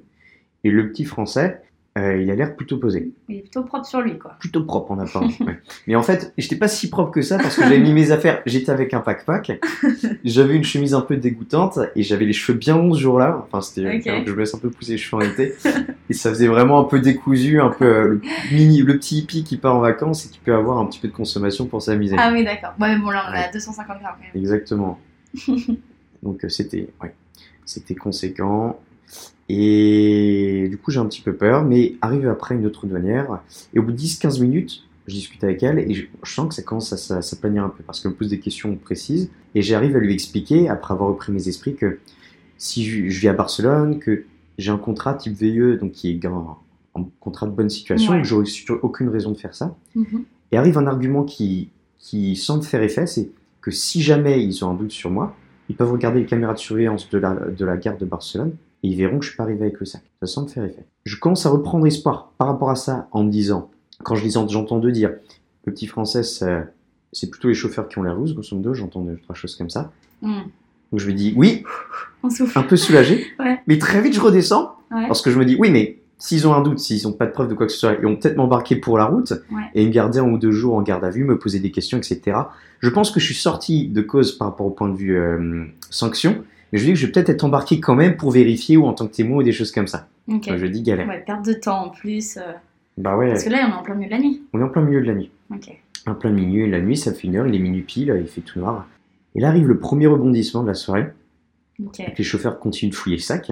et 0.63 0.69
le 0.69 0.91
petit 0.91 1.05
français, 1.05 1.61
Euh, 1.99 2.21
il 2.21 2.29
a 2.31 2.35
l'air 2.35 2.55
plutôt 2.55 2.77
posé. 2.77 3.11
Il 3.27 3.37
est 3.37 3.41
plutôt 3.41 3.63
propre 3.63 3.85
sur 3.85 3.99
lui, 4.01 4.17
quoi. 4.17 4.35
Plutôt 4.39 4.63
propre 4.63 4.91
en 4.91 4.99
apparence. 4.99 5.37
ouais. 5.41 5.59
Mais 5.87 5.95
en 5.95 6.01
fait, 6.03 6.33
j'étais 6.37 6.55
pas 6.55 6.67
si 6.67 6.89
propre 6.89 7.11
que 7.11 7.21
ça 7.21 7.37
parce 7.37 7.55
que 7.55 7.63
j'avais 7.63 7.79
mis 7.79 7.91
mes 7.93 8.11
affaires. 8.11 8.41
J'étais 8.45 8.71
avec 8.71 8.93
un 8.93 8.99
pack-pack. 9.01 9.59
J'avais 10.23 10.55
une 10.55 10.63
chemise 10.63 10.93
un 10.93 11.01
peu 11.01 11.17
dégoûtante 11.17 11.79
et 11.95 12.03
j'avais 12.03 12.25
les 12.25 12.33
cheveux 12.33 12.57
bien 12.57 12.77
longs 12.77 12.93
ce 12.93 12.99
jour-là. 13.01 13.43
Enfin, 13.45 13.61
c'était 13.61 13.97
Ok. 13.97 14.07
alors 14.07 14.23
que 14.23 14.29
je 14.29 14.35
me 14.35 14.39
laisse 14.39 14.53
un 14.53 14.59
peu 14.59 14.69
pousser 14.69 14.93
les 14.93 14.97
cheveux 14.97 15.21
en 15.21 15.25
été. 15.25 15.55
et 16.09 16.13
ça 16.13 16.29
faisait 16.29 16.47
vraiment 16.47 16.79
un 16.79 16.83
peu 16.85 16.99
décousu, 16.99 17.59
un 17.59 17.69
peu 17.69 17.85
euh, 17.85 18.07
le, 18.07 18.21
mini, 18.55 18.81
le 18.81 18.97
petit 18.97 19.19
hippie 19.19 19.43
qui 19.43 19.57
part 19.57 19.75
en 19.75 19.79
vacances 19.79 20.25
et 20.25 20.29
qui 20.29 20.39
peut 20.39 20.53
avoir 20.53 20.77
un 20.79 20.85
petit 20.85 20.99
peu 20.99 21.07
de 21.07 21.13
consommation 21.13 21.65
pour 21.65 21.81
s'amuser. 21.81 22.15
Ah 22.19 22.31
oui, 22.33 22.43
d'accord. 22.43 22.73
Ouais, 22.79 22.95
mais 22.95 23.01
bon, 23.01 23.09
là, 23.09 23.25
on 23.29 23.31
Ouais. 23.33 23.43
à 23.43 23.51
250 23.51 23.99
grammes. 23.99 24.15
Exactement. 24.35 24.99
Donc 26.23 26.43
euh, 26.43 26.49
c'était 26.49 26.87
ouais, 27.01 27.13
c'était 27.65 27.95
conséquent. 27.95 28.79
Et 29.49 30.67
du 30.69 30.77
coup 30.77 30.91
j'ai 30.91 30.99
un 30.99 31.05
petit 31.05 31.21
peu 31.21 31.33
peur, 31.33 31.65
mais 31.65 31.95
arrive 32.01 32.27
après 32.29 32.55
une 32.55 32.65
autre 32.65 32.85
douanière, 32.85 33.39
et 33.73 33.79
au 33.79 33.83
bout 33.83 33.91
de 33.91 33.97
10-15 33.97 34.41
minutes, 34.41 34.83
je 35.07 35.13
discute 35.15 35.43
avec 35.43 35.63
elle, 35.63 35.79
et 35.79 35.93
je, 35.93 36.05
sens 36.23 36.47
que 36.49 36.53
ça 36.55 36.61
commence 36.61 36.93
à, 36.93 36.95
s- 37.19 37.25
s'aplanir 37.27 37.63
un 37.63 37.69
peu, 37.69 37.83
parce 37.83 37.99
qu'elle 37.99 38.11
me 38.11 38.15
pose 38.15 38.29
des 38.29 38.39
questions 38.39 38.75
précises, 38.75 39.31
et 39.55 39.61
j'arrive 39.63 39.95
à 39.95 39.99
lui 39.99 40.13
expliquer, 40.13 40.69
après 40.69 40.93
avoir 40.93 41.09
repris 41.09 41.31
mes 41.31 41.47
esprits, 41.47 41.75
que 41.75 41.97
si 42.57 42.85
je, 42.85 43.09
je 43.09 43.19
vis 43.19 43.27
à 43.27 43.33
Barcelone, 43.33 43.97
que 43.99 44.25
j'ai 44.59 44.69
un 44.71 44.77
contrat 44.77 45.15
type 45.15 45.33
VIE, 45.33 45.77
donc 45.79 45.93
qui 45.93 46.11
est 46.11 46.25
un, 46.25 46.55
un 46.95 47.05
contrat 47.19 47.47
de 47.47 47.51
bonne 47.51 47.69
situation, 47.71 48.11
Ouais. 48.13 48.19
et 48.19 48.21
que 48.21 48.27
j'aurais 48.27 48.45
aucune 48.83 49.09
raison 49.09 49.31
de 49.31 49.37
faire 49.37 49.55
ça. 49.55 49.75
Mhm. 49.95 50.25
Et 50.51 50.57
arrive 50.57 50.77
un 50.77 50.85
argument 50.87 51.23
qui, 51.23 51.69
qui 51.97 52.35
semble 52.35 52.63
faire 52.63 52.83
effet, 52.83 53.07
c'est 53.07 53.29
que 53.61 53.71
si 53.71 54.01
jamais 54.01 54.43
ils 54.43 54.63
ont 54.63 54.69
un 54.71 54.73
doute 54.75 54.91
sur 54.91 55.09
moi, 55.09 55.35
ils 55.69 55.75
peuvent 55.75 55.91
regarder 55.91 56.19
les 56.19 56.25
caméras 56.25 56.53
de 56.53 56.59
surveillance 56.59 57.09
de 57.09 57.17
la, 57.17 57.33
de 57.33 57.65
la 57.65 57.77
gare 57.77 57.97
de 57.97 58.05
Barcelone 58.05 58.53
et 58.83 58.87
ils 58.89 58.95
verront 58.95 59.19
que 59.19 59.25
je 59.25 59.29
suis 59.29 59.37
pas 59.37 59.43
arrivé 59.43 59.61
avec 59.61 59.79
le 59.79 59.85
sac. 59.85 60.01
Ça 60.21 60.27
semble 60.27 60.49
faire 60.49 60.63
effet. 60.63 60.85
Je 61.05 61.17
commence 61.17 61.45
à 61.45 61.49
reprendre 61.49 61.85
espoir 61.87 62.31
par 62.37 62.47
rapport 62.47 62.69
à 62.69 62.75
ça 62.75 63.07
en 63.11 63.23
me 63.23 63.29
disant, 63.29 63.69
quand 64.03 64.15
je 64.15 64.37
en- 64.37 64.47
j'entends 64.47 64.79
deux 64.79 64.91
dire, 64.91 65.11
le 65.65 65.73
petit 65.73 65.87
français, 65.87 66.23
c'est 66.23 67.29
plutôt 67.29 67.47
les 67.49 67.53
chauffeurs 67.53 67.87
qui 67.87 67.97
ont 67.99 68.03
l'air 68.03 68.15
loose, 68.15 68.33
grosso 68.33 68.55
modo, 68.55 68.73
j'entends 68.73 69.01
deux, 69.01 69.17
trois 69.17 69.35
choses 69.35 69.55
comme 69.55 69.69
ça. 69.69 69.91
Mm. 70.21 70.39
Donc 70.91 70.99
je 70.99 71.07
me 71.07 71.13
dis, 71.13 71.33
oui, 71.35 71.63
On 72.23 72.29
un 72.55 72.63
peu 72.63 72.75
soulagé, 72.75 73.25
Ouais. 73.39 73.59
mais 73.67 73.77
très 73.77 74.01
vite 74.01 74.13
je 74.13 74.19
redescends 74.21 74.75
Ouais. 74.91 75.07
parce 75.07 75.21
que 75.21 75.29
je 75.31 75.37
me 75.37 75.45
dis, 75.45 75.55
oui, 75.59 75.69
mais 75.71 75.99
s'ils 76.17 76.47
ont 76.47 76.53
un 76.53 76.61
doute, 76.61 76.79
s'ils 76.79 77.05
n'ont 77.07 77.13
pas 77.13 77.25
de 77.27 77.31
preuve 77.31 77.47
de 77.47 77.53
quoi 77.53 77.65
que 77.67 77.71
ce 77.71 77.77
soit, 77.77 77.93
ils 77.93 78.01
vont 78.03 78.15
peut-être 78.15 78.35
m'embarquer 78.37 78.75
pour 78.75 78.97
la 78.97 79.05
route 79.05 79.31
Ouais. 79.51 79.61
et 79.75 79.85
me 79.85 79.91
garder 79.91 80.19
un 80.19 80.29
ou 80.29 80.37
deux 80.37 80.51
jours 80.51 80.75
en 80.75 80.81
garde 80.81 81.03
à 81.03 81.09
vue, 81.09 81.23
me 81.23 81.37
poser 81.37 81.59
des 81.59 81.71
questions, 81.71 81.97
etc. 81.97 82.37
Je 82.79 82.89
pense 82.89 83.11
que 83.11 83.19
je 83.19 83.25
suis 83.25 83.35
sorti 83.35 83.87
de 83.87 84.01
cause 84.01 84.31
par 84.37 84.49
rapport 84.49 84.65
au 84.65 84.71
point 84.71 84.89
de 84.89 84.95
vue 84.97 85.15
euh, 85.17 85.65
sanction, 85.89 86.43
mais 86.71 86.79
je 86.79 86.85
dis 86.85 86.91
que 86.93 86.97
je 86.99 87.05
vais 87.05 87.11
peut-être 87.11 87.29
être 87.29 87.43
embarqué 87.43 87.79
quand 87.79 87.95
même 87.95 88.17
pour 88.17 88.31
vérifier 88.31 88.77
ou 88.77 88.85
en 88.85 88.93
tant 88.93 89.07
que 89.07 89.13
témoin 89.13 89.37
ou 89.39 89.43
des 89.43 89.51
choses 89.51 89.71
comme 89.71 89.87
ça. 89.87 90.07
Donc, 90.27 90.47
je 90.55 90.65
dis 90.67 90.81
galère. 90.83 91.07
Ouais, 91.07 91.23
perte 91.25 91.45
de 91.45 91.53
temps 91.53 91.85
en 91.85 91.89
plus. 91.89 92.37
euh, 92.37 92.41
Bah 92.97 93.17
ouais, 93.17 93.29
Parce 93.31 93.43
que 93.43 93.49
là, 93.49 93.65
on 93.67 93.71
est 93.71 93.79
en 93.79 93.83
plein 93.83 93.95
milieu 93.95 94.07
de 94.09 94.13
la 94.15 94.19
nuit. 94.19 94.41
on 94.53 94.59
est 94.59 94.63
en 94.63 94.69
plein 94.69 94.81
milieu 94.83 95.01
de 95.01 95.07
la 95.07 95.15
nuit. 95.15 95.31
Ok. 95.53 95.75
En 96.07 96.15
plein 96.15 96.31
milieu 96.31 96.65
de 96.67 96.71
la 96.71 96.79
nuit, 96.81 96.97
ça 96.97 97.13
fait 97.13 97.27
une 97.27 97.35
heure, 97.35 97.47
il 97.47 97.55
est 97.55 97.59
minuit 97.59 97.81
pile, 97.81 98.15
il 98.19 98.27
fait 98.27 98.41
tout 98.41 98.59
noir. 98.59 98.87
Et 99.35 99.39
là 99.39 99.49
arrive 99.49 99.67
le 99.67 99.77
premier 99.79 100.07
rebondissement 100.07 100.63
de 100.63 100.67
la 100.67 100.73
soirée. 100.73 101.07
Les 102.17 102.23
chauffeurs 102.23 102.59
continuent 102.59 102.89
de 102.91 102.95
fouiller 102.95 103.15
le 103.17 103.21
sac. 103.21 103.51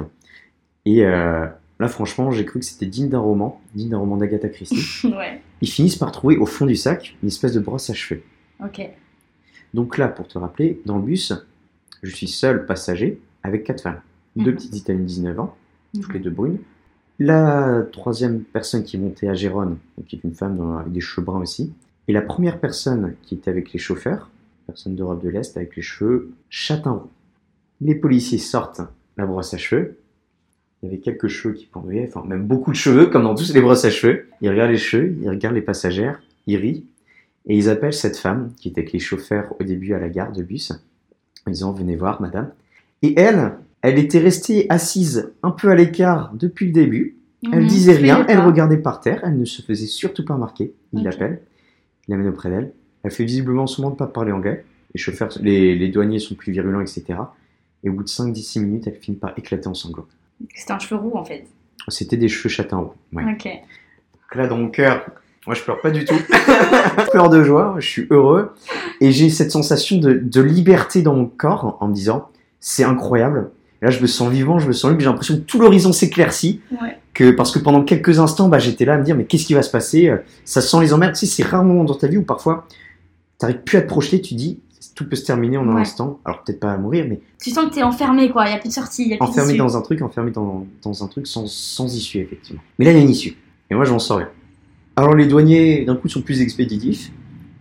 Et 0.86 1.06
euh, 1.06 1.46
là, 1.80 1.88
franchement, 1.88 2.32
j'ai 2.32 2.46
cru 2.46 2.60
que 2.60 2.66
c'était 2.66 2.86
digne 2.86 3.10
d'un 3.10 3.20
roman, 3.20 3.62
digne 3.74 3.90
d'un 3.90 3.98
roman 4.00 4.18
d'Agatha 4.18 4.50
Christie. 4.50 5.08
ouais. 5.08 5.42
Ils 5.62 5.70
finissent 5.70 5.96
par 5.96 6.12
trouver 6.12 6.38
au 6.38 6.46
fond 6.46 6.66
du 6.66 6.76
sac 6.76 7.16
une 7.24 7.28
espèce 7.28 7.54
de 7.54 7.60
brosse 7.60 7.90
à 7.90 7.94
cheveux. 7.94 8.22
Ok. 8.64 8.82
Donc 9.74 9.98
là, 9.98 10.08
pour 10.08 10.28
te 10.28 10.38
rappeler, 10.38 10.82
dans 10.86 10.98
le 10.98 11.04
bus, 11.04 11.34
je 12.04 12.16
suis 12.16 12.28
seul 12.28 12.66
passager 12.66 13.20
avec 13.44 13.64
quatre 13.64 13.82
femmes. 13.82 14.02
Deux 14.36 14.52
Mhm. 14.52 14.56
petites 14.58 14.76
italiennes 14.76 15.04
de 15.04 15.08
19 15.08 15.40
ans, 15.40 15.56
toutes 15.94 16.14
les 16.14 16.20
Mhm. 16.20 16.24
deux 16.26 16.30
brunes. 16.32 16.58
La 17.20 17.84
troisième 17.92 18.42
personne 18.42 18.84
qui 18.84 18.96
est 18.98 19.00
montée 19.00 19.28
à 19.28 19.34
Gérone, 19.34 19.78
qui 20.08 20.18
est 20.18 20.24
une 20.24 20.34
femme 20.34 20.58
dans- 20.58 20.78
avec 20.78 20.92
des 20.94 21.02
cheveux 21.02 21.26
bruns 21.26 21.42
aussi. 21.42 21.74
Et 22.08 22.14
la 22.14 22.22
première 22.22 22.60
personne 22.60 23.16
qui 23.24 23.36
était 23.36 23.50
avec 23.50 23.74
les 23.74 23.80
chauffeurs, 23.80 24.30
personne 24.68 24.96
d'Europe 24.96 25.24
de 25.24 25.30
l'Est 25.30 25.58
avec 25.58 25.76
les 25.76 25.82
cheveux 25.82 26.32
châtain 26.50 26.92
roux. 26.92 27.10
Les 27.82 27.96
policiers 27.96 28.38
sortent 28.38 28.82
la 29.18 29.26
brosse 29.26 29.54
à 29.54 29.58
cheveux. 29.58 29.98
Il 30.84 30.86
y 30.86 30.90
avait 30.90 31.00
quelques 31.02 31.28
cheveux 31.28 31.56
qui 31.56 31.66
pendaient, 31.66 32.08
enfin 32.08 32.26
même 32.28 32.46
beaucoup 32.46 32.70
de 32.72 32.76
cheveux, 32.76 33.08
comme 33.08 33.24
dans 33.24 33.34
tous 33.34 33.52
les 33.54 33.62
brosses 33.62 33.86
à 33.86 33.90
cheveux. 33.90 34.28
Ils 34.42 34.50
regardent 34.50 34.72
les 34.72 34.78
cheveux, 34.78 35.16
ils 35.22 35.30
regardent 35.30 35.56
les 35.56 35.62
passagères, 35.62 36.22
ils 36.46 36.58
rient. 36.58 36.86
Et 37.48 37.58
ils 37.58 37.70
appellent 37.70 37.94
cette 37.94 38.18
femme, 38.18 38.52
qui 38.58 38.68
était 38.70 38.82
avec 38.82 38.94
les 38.94 39.00
chauffeurs 39.00 39.56
au 39.60 39.64
début 39.64 39.94
à 39.94 40.00
la 40.00 40.10
gare 40.10 40.32
de 40.34 40.44
bus, 40.44 40.72
en 41.48 41.52
disant 41.52 41.72
Venez 41.74 41.96
voir, 41.96 42.22
madame. 42.22 42.52
Et 43.02 43.20
elle, 43.20 43.54
elle 43.82 43.98
était 44.00 44.20
restée 44.20 44.66
assise 44.70 45.32
un 45.44 45.52
peu 45.52 45.70
à 45.70 45.76
l'écart 45.76 46.32
depuis 46.34 46.68
le 46.68 46.72
début. 46.72 47.16
Elle 47.54 47.62
Mhm. 47.62 47.68
disait 47.68 47.94
rien, 47.96 48.26
elle 48.28 48.40
regardait 48.40 48.78
par 48.78 49.00
terre, 49.00 49.22
elle 49.24 49.38
ne 49.38 49.46
se 49.46 49.62
faisait 49.62 49.86
surtout 49.86 50.26
pas 50.26 50.34
remarquer. 50.34 50.74
Il 50.94 51.04
l'appelle, 51.04 51.42
il 52.08 52.12
l'amène 52.12 52.30
auprès 52.30 52.50
d'elle. 52.50 52.74
Elle 53.04 53.12
fait 53.12 53.26
visiblement 53.26 53.68
semblant 53.68 53.92
de 53.92 53.96
ne 53.96 54.00
pas 54.00 54.08
parler 54.08 54.32
anglais. 54.32 54.66
Les 54.94 55.00
chauffeurs, 55.00 55.30
les, 55.42 55.76
les 55.76 55.90
douaniers 55.90 56.18
sont 56.20 56.34
plus 56.36 56.52
virulents, 56.52 56.82
etc. 56.82 57.04
Et 57.84 57.90
au 57.90 57.94
bout 57.94 58.04
de 58.04 58.10
5-10 58.10 58.60
minutes, 58.62 58.88
elle 58.88 58.96
finit 58.96 59.18
par 59.18 59.38
éclater 59.38 59.68
en 59.68 59.76
sanglots. 59.76 60.08
C'était 60.56 60.72
un 60.74 60.80
cheveu 60.80 61.00
roux 61.00 61.16
en 61.16 61.24
fait. 61.24 61.46
C'était 61.90 62.18
des 62.18 62.28
cheveux 62.28 62.50
châtain 62.50 62.78
roux. 62.78 62.94
Ouais. 63.14 63.24
Ok. 63.32 63.44
Donc 63.46 64.36
là, 64.36 64.48
dans 64.48 64.58
mon 64.58 64.70
cœur, 64.70 65.06
moi 65.48 65.56
je 65.56 65.64
pleure 65.64 65.82
pas 65.82 65.90
du 65.90 66.06
tout. 66.06 66.16
Peur 67.12 67.30
de 67.30 67.44
joie, 67.44 67.76
je 67.80 67.88
suis 67.88 68.08
heureux. 68.12 68.52
Et 69.02 69.12
j'ai 69.12 69.30
cette 69.30 69.52
sensation 69.52 69.98
de, 69.98 70.14
de 70.14 70.42
liberté 70.42 71.02
dans 71.02 71.16
mon 71.16 71.26
corps 71.26 71.78
en, 71.80 71.88
me 71.88 71.94
disant 71.94 72.30
c'est 72.60 72.84
incroyable. 72.84 73.50
Là, 73.82 73.92
je 73.92 74.02
me 74.02 74.08
sens 74.08 74.30
vivant, 74.32 74.58
je 74.60 74.68
me 74.68 74.74
sens 74.74 74.90
libre, 74.90 75.02
j'ai 75.02 75.08
l'impression 75.08 75.36
que 75.36 75.42
tout 75.42 75.60
l'horizon 75.60 75.94
s'éclaircit. 75.94 76.62
Ouais. 76.82 76.98
Que, 77.14 77.32
parce 77.32 77.52
que 77.52 77.60
pendant 77.60 77.84
quelques 77.84 78.20
instants, 78.20 78.50
bah, 78.50 78.60
j'étais 78.60 78.86
là 78.86 78.96
à 78.96 78.98
me 78.98 79.04
dire 79.04 79.16
mais 79.16 79.26
qu'est-ce 79.26 79.46
qui 79.46 79.54
va 79.54 79.62
se 79.62 79.72
passer? 79.72 80.12
Ça 80.46 80.62
sent 80.62 80.78
les 80.82 80.94
emmerdes. 80.94 81.14
Tu 81.14 81.26
sais, 81.26 81.44
c'est 81.44 81.48
rare 81.48 81.62
un 81.62 81.64
moment 81.64 81.84
dans 81.84 81.96
ta 81.96 82.08
vie 82.08 82.18
où 82.18 82.24
parfois 82.24 82.66
t'arrives 83.40 83.62
plus 83.64 83.78
à 83.78 83.82
te 83.82 83.88
projeter, 83.88 84.22
tu 84.22 84.36
dis 84.36 84.60
tout 84.98 85.08
peut 85.08 85.16
se 85.16 85.26
terminer 85.26 85.58
en 85.58 85.70
un 85.70 85.76
Ouais. 85.76 85.82
instant. 85.82 86.20
Alors 86.26 86.44
peut-être 86.44 86.60
pas 86.60 86.72
à 86.72 86.78
mourir, 86.78 87.06
mais 87.08 87.20
Tu 87.40 87.52
sens 87.52 87.66
que 87.70 87.76
t'es 87.76 87.84
enfermé 87.84 88.32
quoi, 88.32 88.46
il 88.46 88.50
n'y 88.50 88.56
a 88.56 88.58
plus 88.58 88.70
de 88.70 88.74
sortie, 88.74 89.14
a 89.14 89.18
plus 89.18 89.26
enfermé 89.28 89.56
dans 89.56 89.78
un 89.78 89.82
truc, 89.82 90.02
enfermé 90.02 90.32
dans, 90.32 90.66
dans 90.82 91.04
un 91.04 91.08
truc 91.08 91.28
sans, 91.28 91.46
sans 91.48 91.96
issue, 91.96 92.18
effectivement. 92.20 92.62
Mais 92.80 92.86
là, 92.86 92.92
il 92.92 92.98
y 92.98 93.00
a 93.00 93.04
une 93.04 93.10
issue. 93.12 93.38
Et 93.70 93.76
moi, 93.76 93.86
je 93.86 93.92
m'en 93.92 94.00
sors 94.00 94.18
rien. 94.18 94.30
Alors, 94.98 95.14
les 95.16 95.28
douaniers, 95.28 95.86
d'un 95.86 95.96
coup, 95.96 96.10
sont 96.10 96.24
plus 96.24 96.42
expéditifs. 96.42 97.12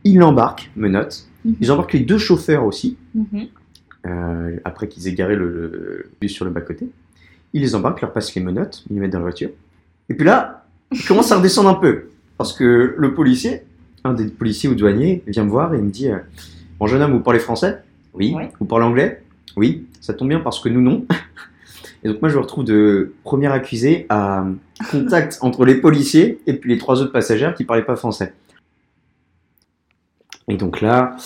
Ils 0.04 0.16
l'embarquent, 0.16 0.70
menottes. 0.74 1.28
Mhm. 1.44 1.54
Ils 1.60 1.70
embarquent 1.70 1.92
les 1.92 2.00
deux 2.00 2.16
chauffeurs 2.16 2.64
aussi, 2.64 2.96
Mhm. 3.14 3.46
euh, 4.06 4.56
après 4.64 4.88
qu'ils 4.88 5.06
aient 5.06 5.12
garé 5.12 5.36
le, 5.36 6.10
bus 6.18 6.32
sur 6.32 6.46
le 6.46 6.50
bas-côté. 6.50 6.88
Ils 7.52 7.60
les 7.60 7.74
embarquent, 7.74 8.00
leur 8.00 8.12
passent 8.12 8.34
les 8.34 8.40
menottes, 8.42 8.84
ils 8.88 8.94
les 8.94 9.00
mettent 9.00 9.12
dans 9.12 9.18
la 9.18 9.24
voiture. 9.24 9.50
Et 10.08 10.14
puis 10.14 10.24
là, 10.24 10.64
ils 10.92 11.04
commencent 11.04 11.30
à 11.30 11.36
redescendre 11.36 11.68
un 11.68 11.74
peu. 11.74 12.04
Parce 12.38 12.54
que 12.54 12.94
le 12.96 13.14
policier, 13.14 13.62
un 14.04 14.14
des 14.14 14.28
policiers 14.28 14.70
ou 14.70 14.74
douaniers, 14.74 15.22
vient 15.26 15.44
me 15.44 15.50
voir 15.50 15.74
et 15.74 15.78
me 15.78 15.90
dit 15.90 16.08
euh, 16.08 16.18
Bon, 16.78 16.86
jeune 16.86 17.02
homme, 17.02 17.12
vous 17.12 17.20
parlez 17.20 17.38
français? 17.38 17.82
Oui. 18.14 18.34
Vous 18.58 18.66
parlez 18.66 18.86
anglais? 18.86 19.22
Oui. 19.56 19.86
Ça 20.00 20.14
tombe 20.14 20.28
bien 20.28 20.40
parce 20.40 20.58
que 20.60 20.68
nous, 20.70 20.80
non. 20.80 21.04
Et 22.02 22.08
donc, 22.08 22.20
moi, 22.22 22.28
je 22.28 22.36
me 22.36 22.40
retrouve 22.40 22.64
de 22.64 23.14
premier 23.24 23.48
accusé 23.48 24.06
à 24.08 24.46
contact 24.90 25.38
entre 25.42 25.64
les 25.64 25.76
policiers 25.76 26.40
et 26.46 26.54
puis 26.54 26.70
les 26.70 26.78
trois 26.78 27.00
autres 27.02 27.12
passagères 27.12 27.54
qui 27.54 27.64
parlaient 27.64 27.84
pas 27.84 27.96
français. 27.96 28.32
Et 30.48 30.56
donc 30.56 30.80
là, 30.80 31.16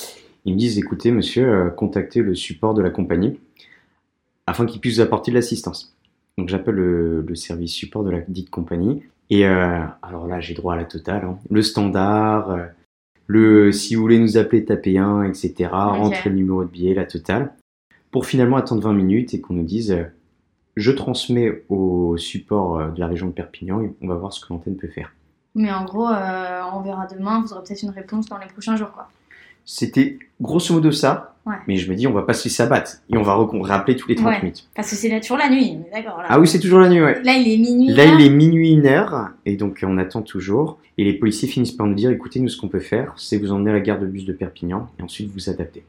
ils 0.44 0.54
me 0.54 0.58
disent 0.58 0.78
Écoutez, 0.78 1.10
monsieur, 1.10 1.46
euh, 1.48 1.70
contactez 1.70 2.22
le 2.22 2.34
support 2.34 2.74
de 2.74 2.82
la 2.82 2.90
compagnie 2.90 3.38
afin 4.46 4.66
qu'il 4.66 4.80
puisse 4.80 4.96
vous 4.96 5.00
apporter 5.02 5.30
de 5.30 5.36
l'assistance. 5.36 5.94
Donc, 6.38 6.48
j'appelle 6.48 6.74
le, 6.76 7.20
le 7.22 7.34
service 7.34 7.72
support 7.72 8.02
de 8.02 8.10
la 8.10 8.20
dite 8.26 8.50
compagnie. 8.50 9.02
Et 9.28 9.46
euh, 9.46 9.80
alors 10.02 10.26
là, 10.26 10.40
j'ai 10.40 10.54
droit 10.54 10.74
à 10.74 10.76
la 10.76 10.84
totale. 10.84 11.24
hein. 11.24 11.38
Le 11.50 11.62
standard, 11.62 12.50
euh, 12.50 12.64
le 13.26 13.70
si 13.72 13.94
vous 13.94 14.02
voulez 14.02 14.18
nous 14.18 14.38
appeler, 14.38 14.64
tapez 14.64 14.98
1, 14.98 15.24
etc. 15.24 15.70
Rentrez 15.72 16.30
le 16.30 16.36
numéro 16.36 16.64
de 16.64 16.68
billet, 16.68 16.94
la 16.94 17.04
totale. 17.04 17.52
Pour 18.10 18.26
finalement 18.26 18.56
attendre 18.56 18.82
20 18.82 18.92
minutes 18.94 19.34
et 19.34 19.40
qu'on 19.40 19.54
nous 19.54 19.62
dise 19.62 19.92
euh, 19.92 20.02
je 20.80 20.90
transmets 20.90 21.62
au 21.68 22.16
support 22.16 22.78
euh, 22.78 22.88
de 22.88 22.98
la 23.00 23.06
région 23.06 23.26
de 23.28 23.32
Perpignan 23.32 23.80
et 23.82 23.92
on 24.02 24.08
va 24.08 24.14
voir 24.14 24.32
ce 24.32 24.40
que 24.44 24.52
l'antenne 24.52 24.76
peut 24.76 24.88
faire. 24.88 25.12
Mais 25.54 25.72
en 25.72 25.84
gros, 25.84 26.08
euh, 26.08 26.60
on 26.74 26.80
verra 26.80 27.06
demain, 27.06 27.40
vous 27.42 27.52
aurez 27.52 27.62
peut-être 27.64 27.82
une 27.82 27.90
réponse 27.90 28.26
dans 28.26 28.38
les 28.38 28.46
prochains 28.46 28.76
jours 28.76 28.92
quoi. 28.92 29.08
C'était 29.64 30.18
grosso 30.40 30.72
modo 30.74 30.90
ça, 30.90 31.34
Ouais. 31.46 31.54
mais 31.68 31.76
je 31.76 31.90
me 31.90 31.96
dis 31.96 32.06
on 32.06 32.12
va 32.12 32.22
pas 32.22 32.34
se 32.34 32.44
laisser 32.44 32.62
abattre 32.62 32.98
et 33.08 33.16
on 33.16 33.22
va 33.22 33.34
rappeler 33.62 33.96
tous 33.96 34.08
les 34.08 34.14
30 34.14 34.26
Ouais. 34.26 34.38
minutes. 34.42 34.68
Parce 34.74 34.90
que 34.90 34.96
c'est 34.96 35.08
là 35.08 35.20
toujours 35.20 35.38
la 35.38 35.48
nuit, 35.48 35.78
d'accord. 35.92 36.22
Ah 36.28 36.38
oui, 36.40 36.46
c'est 36.46 36.58
toujours 36.60 36.80
la 36.80 36.88
nuit, 36.88 37.00
ouais. 37.00 37.22
Là, 37.22 37.34
il 37.34 37.48
est 37.50 37.56
minuit. 37.56 37.94
Là, 37.94 38.04
il 38.06 38.20
est 38.24 38.30
minuit, 38.30 38.72
une 38.72 38.86
heure, 38.86 39.30
et 39.46 39.56
donc 39.56 39.80
on 39.86 39.96
attend 39.98 40.22
toujours. 40.22 40.78
Et 40.98 41.04
les 41.04 41.14
policiers 41.14 41.48
finissent 41.48 41.72
par 41.72 41.86
nous 41.86 41.94
dire 41.94 42.10
écoutez, 42.10 42.40
nous, 42.40 42.48
ce 42.48 42.60
qu'on 42.60 42.68
peut 42.68 42.80
faire, 42.80 43.14
c'est 43.16 43.38
vous 43.38 43.52
emmener 43.52 43.70
à 43.70 43.74
la 43.74 43.80
gare 43.80 43.98
de 43.98 44.06
bus 44.06 44.24
de 44.26 44.32
Perpignan 44.32 44.88
et 44.98 45.02
ensuite 45.02 45.30
vous 45.32 45.48
adapter. 45.48 45.82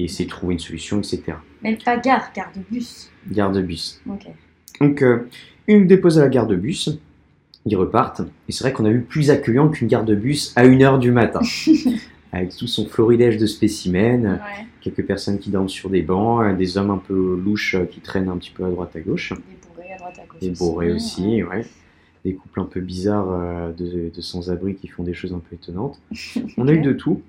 Et 0.00 0.04
essayer 0.04 0.24
de 0.24 0.30
trouver 0.30 0.54
une 0.54 0.60
solution, 0.60 0.98
etc. 0.98 1.22
Même 1.62 1.76
pas 1.84 1.98
gare, 1.98 2.30
gare 2.34 2.50
de 2.56 2.62
bus. 2.74 3.10
Gare 3.30 3.52
de 3.52 3.60
bus. 3.60 4.00
Ok. 4.08 4.26
Donc, 4.80 5.02
euh, 5.02 5.28
ils 5.68 5.78
nous 5.78 5.84
déposent 5.86 6.18
à 6.18 6.22
la 6.22 6.28
gare 6.30 6.46
de 6.46 6.56
bus, 6.56 6.88
ils 7.66 7.76
repartent, 7.76 8.22
et 8.48 8.52
c'est 8.52 8.64
vrai 8.64 8.72
qu'on 8.72 8.86
a 8.86 8.90
eu 8.90 9.02
plus 9.02 9.30
accueillant 9.30 9.68
qu'une 9.68 9.88
gare 9.88 10.04
de 10.06 10.14
bus 10.14 10.52
à 10.56 10.64
1h 10.64 10.98
du 11.00 11.10
matin. 11.12 11.40
Avec 12.32 12.56
tout 12.56 12.66
son 12.66 12.86
florilège 12.86 13.36
de 13.36 13.44
spécimens, 13.46 14.22
Ouais. 14.36 14.66
quelques 14.80 15.04
personnes 15.04 15.38
qui 15.38 15.50
dorment 15.50 15.68
sur 15.68 15.90
des 15.90 16.00
bancs, 16.00 16.42
euh, 16.44 16.56
des 16.56 16.78
hommes 16.78 16.90
un 16.90 16.98
peu 16.98 17.36
louches 17.44 17.74
euh, 17.74 17.84
qui 17.84 18.00
traînent 18.00 18.28
un 18.30 18.38
petit 18.38 18.52
peu 18.52 18.64
à 18.64 18.70
droite 18.70 18.94
à 18.96 19.00
gauche. 19.00 19.34
Des 19.34 19.58
bourrés 19.68 19.92
à 19.92 19.98
droite 19.98 20.18
à 20.22 20.26
gauche. 20.26 20.40
Des 20.40 20.50
bourrés 20.50 20.92
aussi, 20.92 21.42
ouais. 21.42 21.66
des 22.24 22.34
couples 22.34 22.60
un 22.60 22.64
peu 22.64 22.80
bizarres 22.80 23.30
euh, 23.32 23.72
de, 23.72 24.10
de 24.14 24.20
sans-abri 24.22 24.76
qui 24.76 24.86
font 24.88 25.02
des 25.02 25.12
choses 25.12 25.34
un 25.34 25.40
peu 25.40 25.56
étonnantes. 25.56 26.00
On 26.56 26.68
a 26.68 26.72
eu 26.72 26.80
de 26.80 26.92
tout. 26.92 27.20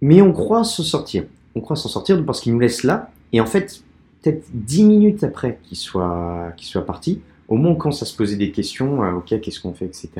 Mais 0.00 0.22
on 0.22 0.32
croit 0.32 0.64
s'en 0.64 0.82
sortir. 0.82 1.24
On 1.54 1.60
croit 1.60 1.76
s'en 1.76 1.88
sortir 1.88 2.24
parce 2.24 2.40
qu'il 2.40 2.52
nous 2.52 2.60
laisse 2.60 2.84
là. 2.84 3.10
Et 3.32 3.40
en 3.40 3.46
fait, 3.46 3.82
peut-être 4.22 4.44
dix 4.52 4.84
minutes 4.84 5.24
après 5.24 5.58
qu'il 5.62 5.76
soit, 5.76 6.52
qu'il 6.56 6.66
soit 6.66 6.86
parti, 6.86 7.20
au 7.48 7.56
moment 7.56 7.70
où 7.70 7.72
on 7.72 7.76
commence 7.76 8.02
à 8.02 8.06
se 8.06 8.16
poser 8.16 8.36
des 8.36 8.52
questions, 8.52 9.02
euh, 9.02 9.12
ok, 9.14 9.40
qu'est-ce 9.40 9.60
qu'on 9.60 9.74
fait, 9.74 9.86
etc., 9.86 10.10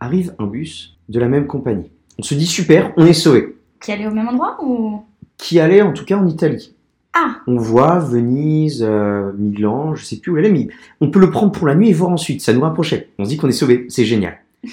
arrive 0.00 0.34
un 0.38 0.46
bus 0.46 0.96
de 1.08 1.20
la 1.20 1.28
même 1.28 1.46
compagnie. 1.46 1.90
On 2.18 2.22
se 2.22 2.34
dit 2.34 2.46
super, 2.46 2.92
on 2.96 3.06
est 3.06 3.12
sauvé. 3.12 3.56
Qui 3.80 3.92
allait 3.92 4.06
au 4.06 4.12
même 4.12 4.28
endroit 4.28 4.58
ou? 4.62 5.02
Qui 5.36 5.60
allait 5.60 5.82
en 5.82 5.92
tout 5.92 6.04
cas 6.04 6.16
en 6.16 6.26
Italie. 6.26 6.74
Ah 7.14 7.36
On 7.46 7.56
voit 7.56 7.98
Venise, 7.98 8.82
euh, 8.86 9.32
Milan, 9.36 9.94
je 9.94 10.04
sais 10.04 10.16
plus 10.16 10.32
où 10.32 10.38
elle 10.38 10.46
est, 10.46 10.50
mais 10.50 10.68
on 11.00 11.10
peut 11.10 11.20
le 11.20 11.30
prendre 11.30 11.52
pour 11.52 11.66
la 11.66 11.74
nuit 11.74 11.90
et 11.90 11.92
voir 11.92 12.10
ensuite. 12.10 12.40
Ça 12.40 12.52
nous 12.52 12.62
rapprochait. 12.62 13.10
On 13.18 13.24
se 13.24 13.28
dit 13.28 13.36
qu'on 13.36 13.48
est 13.48 13.52
sauvé. 13.52 13.86
C'est 13.88 14.04
génial. 14.04 14.38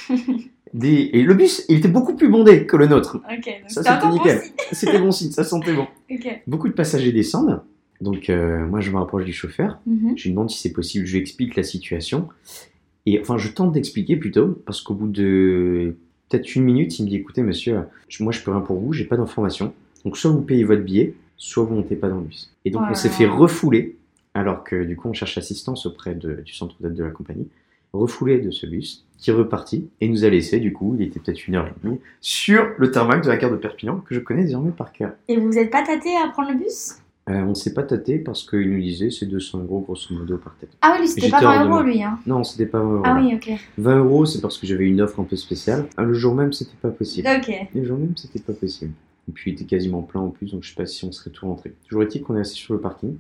Des- 0.74 1.10
Et 1.14 1.24
le 1.24 1.34
bus, 1.34 1.66
il 1.70 1.78
était 1.78 1.88
beaucoup 1.88 2.16
plus 2.16 2.30
bondé 2.30 2.66
que 2.66 2.78
le 2.78 2.88
nôtre. 2.88 3.18
Donc 3.62 3.72
Ça, 3.72 3.82
c'était 3.84 4.06
nickel. 4.14 4.42
C'était 4.72 5.00
bon 5.00 5.12
signe, 5.12 5.32
ça 5.32 5.44
sentait 5.44 5.74
bon. 5.74 5.88
Beaucoup 6.48 6.68
de 6.68 6.74
passagers 6.74 7.12
descendent. 7.12 7.62
Donc 8.02 8.30
euh, 8.30 8.66
moi, 8.68 8.80
je 8.80 8.92
me 8.92 8.98
rapproche 8.98 9.26
du 9.26 9.34
chauffeur. 9.34 9.80
Mhm. 9.86 10.14
Je 10.16 10.24
lui 10.26 10.32
demande 10.32 10.50
si 10.52 10.60
c'est 10.60 10.72
possible. 10.72 11.06
Je 11.06 11.14
lui 11.14 11.20
explique 11.20 11.56
la 11.56 11.64
situation. 11.64 12.30
Et 13.06 13.20
enfin, 13.20 13.38
je 13.38 13.50
tente 13.50 13.72
d'expliquer 13.72 14.16
plutôt, 14.18 14.62
parce 14.66 14.82
qu'au 14.82 14.94
bout 14.94 15.08
de 15.08 15.96
peut-être 16.30 16.56
une 16.56 16.64
minute, 16.64 17.00
il 17.00 17.06
me 17.06 17.10
dit 17.10 17.16
écoutez, 17.16 17.42
monsieur, 17.42 17.80
moi, 18.20 18.32
je 18.32 18.42
peux 18.42 18.52
rien 18.52 18.62
pour 18.62 18.78
vous, 18.80 18.94
j'ai 18.94 19.06
pas 19.06 19.18
d'informations. 19.18 19.74
Donc, 20.06 20.16
soit 20.18 20.30
vous 20.32 20.42
payez 20.42 20.64
votre 20.64 20.84
billet, 20.84 21.16
soit 21.38 21.64
vous 21.64 21.74
montez 21.76 21.96
pas 21.96 22.08
dans 22.10 22.18
le 22.18 22.24
bus. 22.26 22.54
Et 22.66 22.70
donc, 22.72 22.84
on 22.92 22.94
s'est 22.96 23.10
fait 23.10 23.26
refouler, 23.26 23.98
alors 24.36 24.64
que 24.64 24.84
du 24.84 24.96
coup, 24.96 25.10
on 25.10 25.14
cherche 25.14 25.38
assistance 25.40 25.86
auprès 25.88 26.14
de- 26.14 26.42
du 26.46 26.54
centre 26.54 26.76
d'aide 26.82 26.94
de 26.94 27.04
la 27.04 27.10
compagnie. 27.10 27.48
Refoulé 27.94 28.40
de 28.40 28.52
ce 28.52 28.68
bus, 28.68 29.06
qui 29.20 29.30
est 29.30 29.34
reparti, 29.34 29.90
et 30.02 30.08
nous 30.08 30.24
a 30.24 30.30
laissé, 30.30 30.60
du 30.60 30.74
coup, 30.74 30.96
il 30.98 31.06
était 31.06 31.20
peut-être 31.20 31.48
une 31.48 31.56
heure 31.56 31.68
et 31.68 31.74
demie, 31.84 32.00
sur 32.22 32.66
le 32.78 32.90
tarmac 32.90 33.22
de 33.24 33.28
la 33.28 33.38
gare 33.38 33.52
de 33.52 33.58
Perpignan, 33.58 33.98
que 33.98 34.16
je 34.16 34.20
connais 34.20 34.44
désormais 34.44 34.72
par 34.72 34.94
cœur. 34.94 35.12
Et 35.28 35.38
vous 35.38 35.48
vous 35.48 35.58
êtes 35.58 35.70
pas 35.70 35.84
tâté 35.84 36.10
à 36.16 36.30
prendre 36.30 36.52
le 36.52 36.58
bus? 36.58 36.96
Euh, 37.30 37.42
on 37.44 37.50
ne 37.50 37.54
s'est 37.54 37.74
pas 37.74 37.84
tâté 37.84 38.18
parce 38.18 38.44
qu'il 38.44 38.72
nous 38.72 38.82
disait 38.82 39.12
c'est 39.12 39.28
200 39.28 39.60
euros 39.60 39.82
grosso 39.82 40.12
modo 40.16 40.38
par 40.38 40.56
tête. 40.56 40.70
Ah 40.82 40.98
oui, 41.00 41.08
c'était 41.08 41.30
pas 41.30 41.42
20 41.42 41.48
hors 41.48 41.64
de 41.64 41.70
euros, 41.70 41.84
lui. 41.84 42.02
Hein. 42.02 42.18
Non, 42.26 42.44
c'était 42.44 42.66
pas 42.66 42.80
20 42.80 42.92
euros. 42.92 43.04
Ah 43.06 43.20
oui, 43.22 43.36
ok. 43.36 43.52
20 43.78 44.00
euros, 44.00 44.26
c'est 44.26 44.42
parce 44.42 44.58
que 44.58 44.66
j'avais 44.66 44.86
une 44.86 45.00
offre 45.00 45.20
un 45.20 45.26
peu 45.26 45.36
spéciale. 45.36 45.86
Ah, 45.96 46.04
Le 46.04 46.14
jour 46.14 46.34
même, 46.34 46.54
c'était 46.54 46.78
pas 46.82 46.90
possible. 46.90 47.28
Ok. 47.38 47.54
Le 47.76 47.84
jour 47.84 48.00
même, 48.00 48.14
c'était 48.16 48.40
pas 48.40 48.54
possible. 48.54 48.94
Et 49.28 49.32
puis, 49.32 49.52
il 49.52 49.54
était 49.54 49.66
quasiment 49.66 50.02
plein 50.02 50.22
en 50.22 50.30
plus, 50.30 50.54
donc 50.54 50.64
je 50.64 50.70
sais 50.70 50.76
pas 50.76 50.88
si 50.88 51.06
on 51.06 51.12
serait 51.12 51.30
tout 51.30 51.46
rentré. 51.46 51.76
Toujours 51.88 52.02
est-il 52.02 52.24
qu'on 52.24 52.36
est 52.36 52.40
assis 52.40 52.56
sur 52.56 52.74
le 52.74 52.80
parking. 52.80 53.16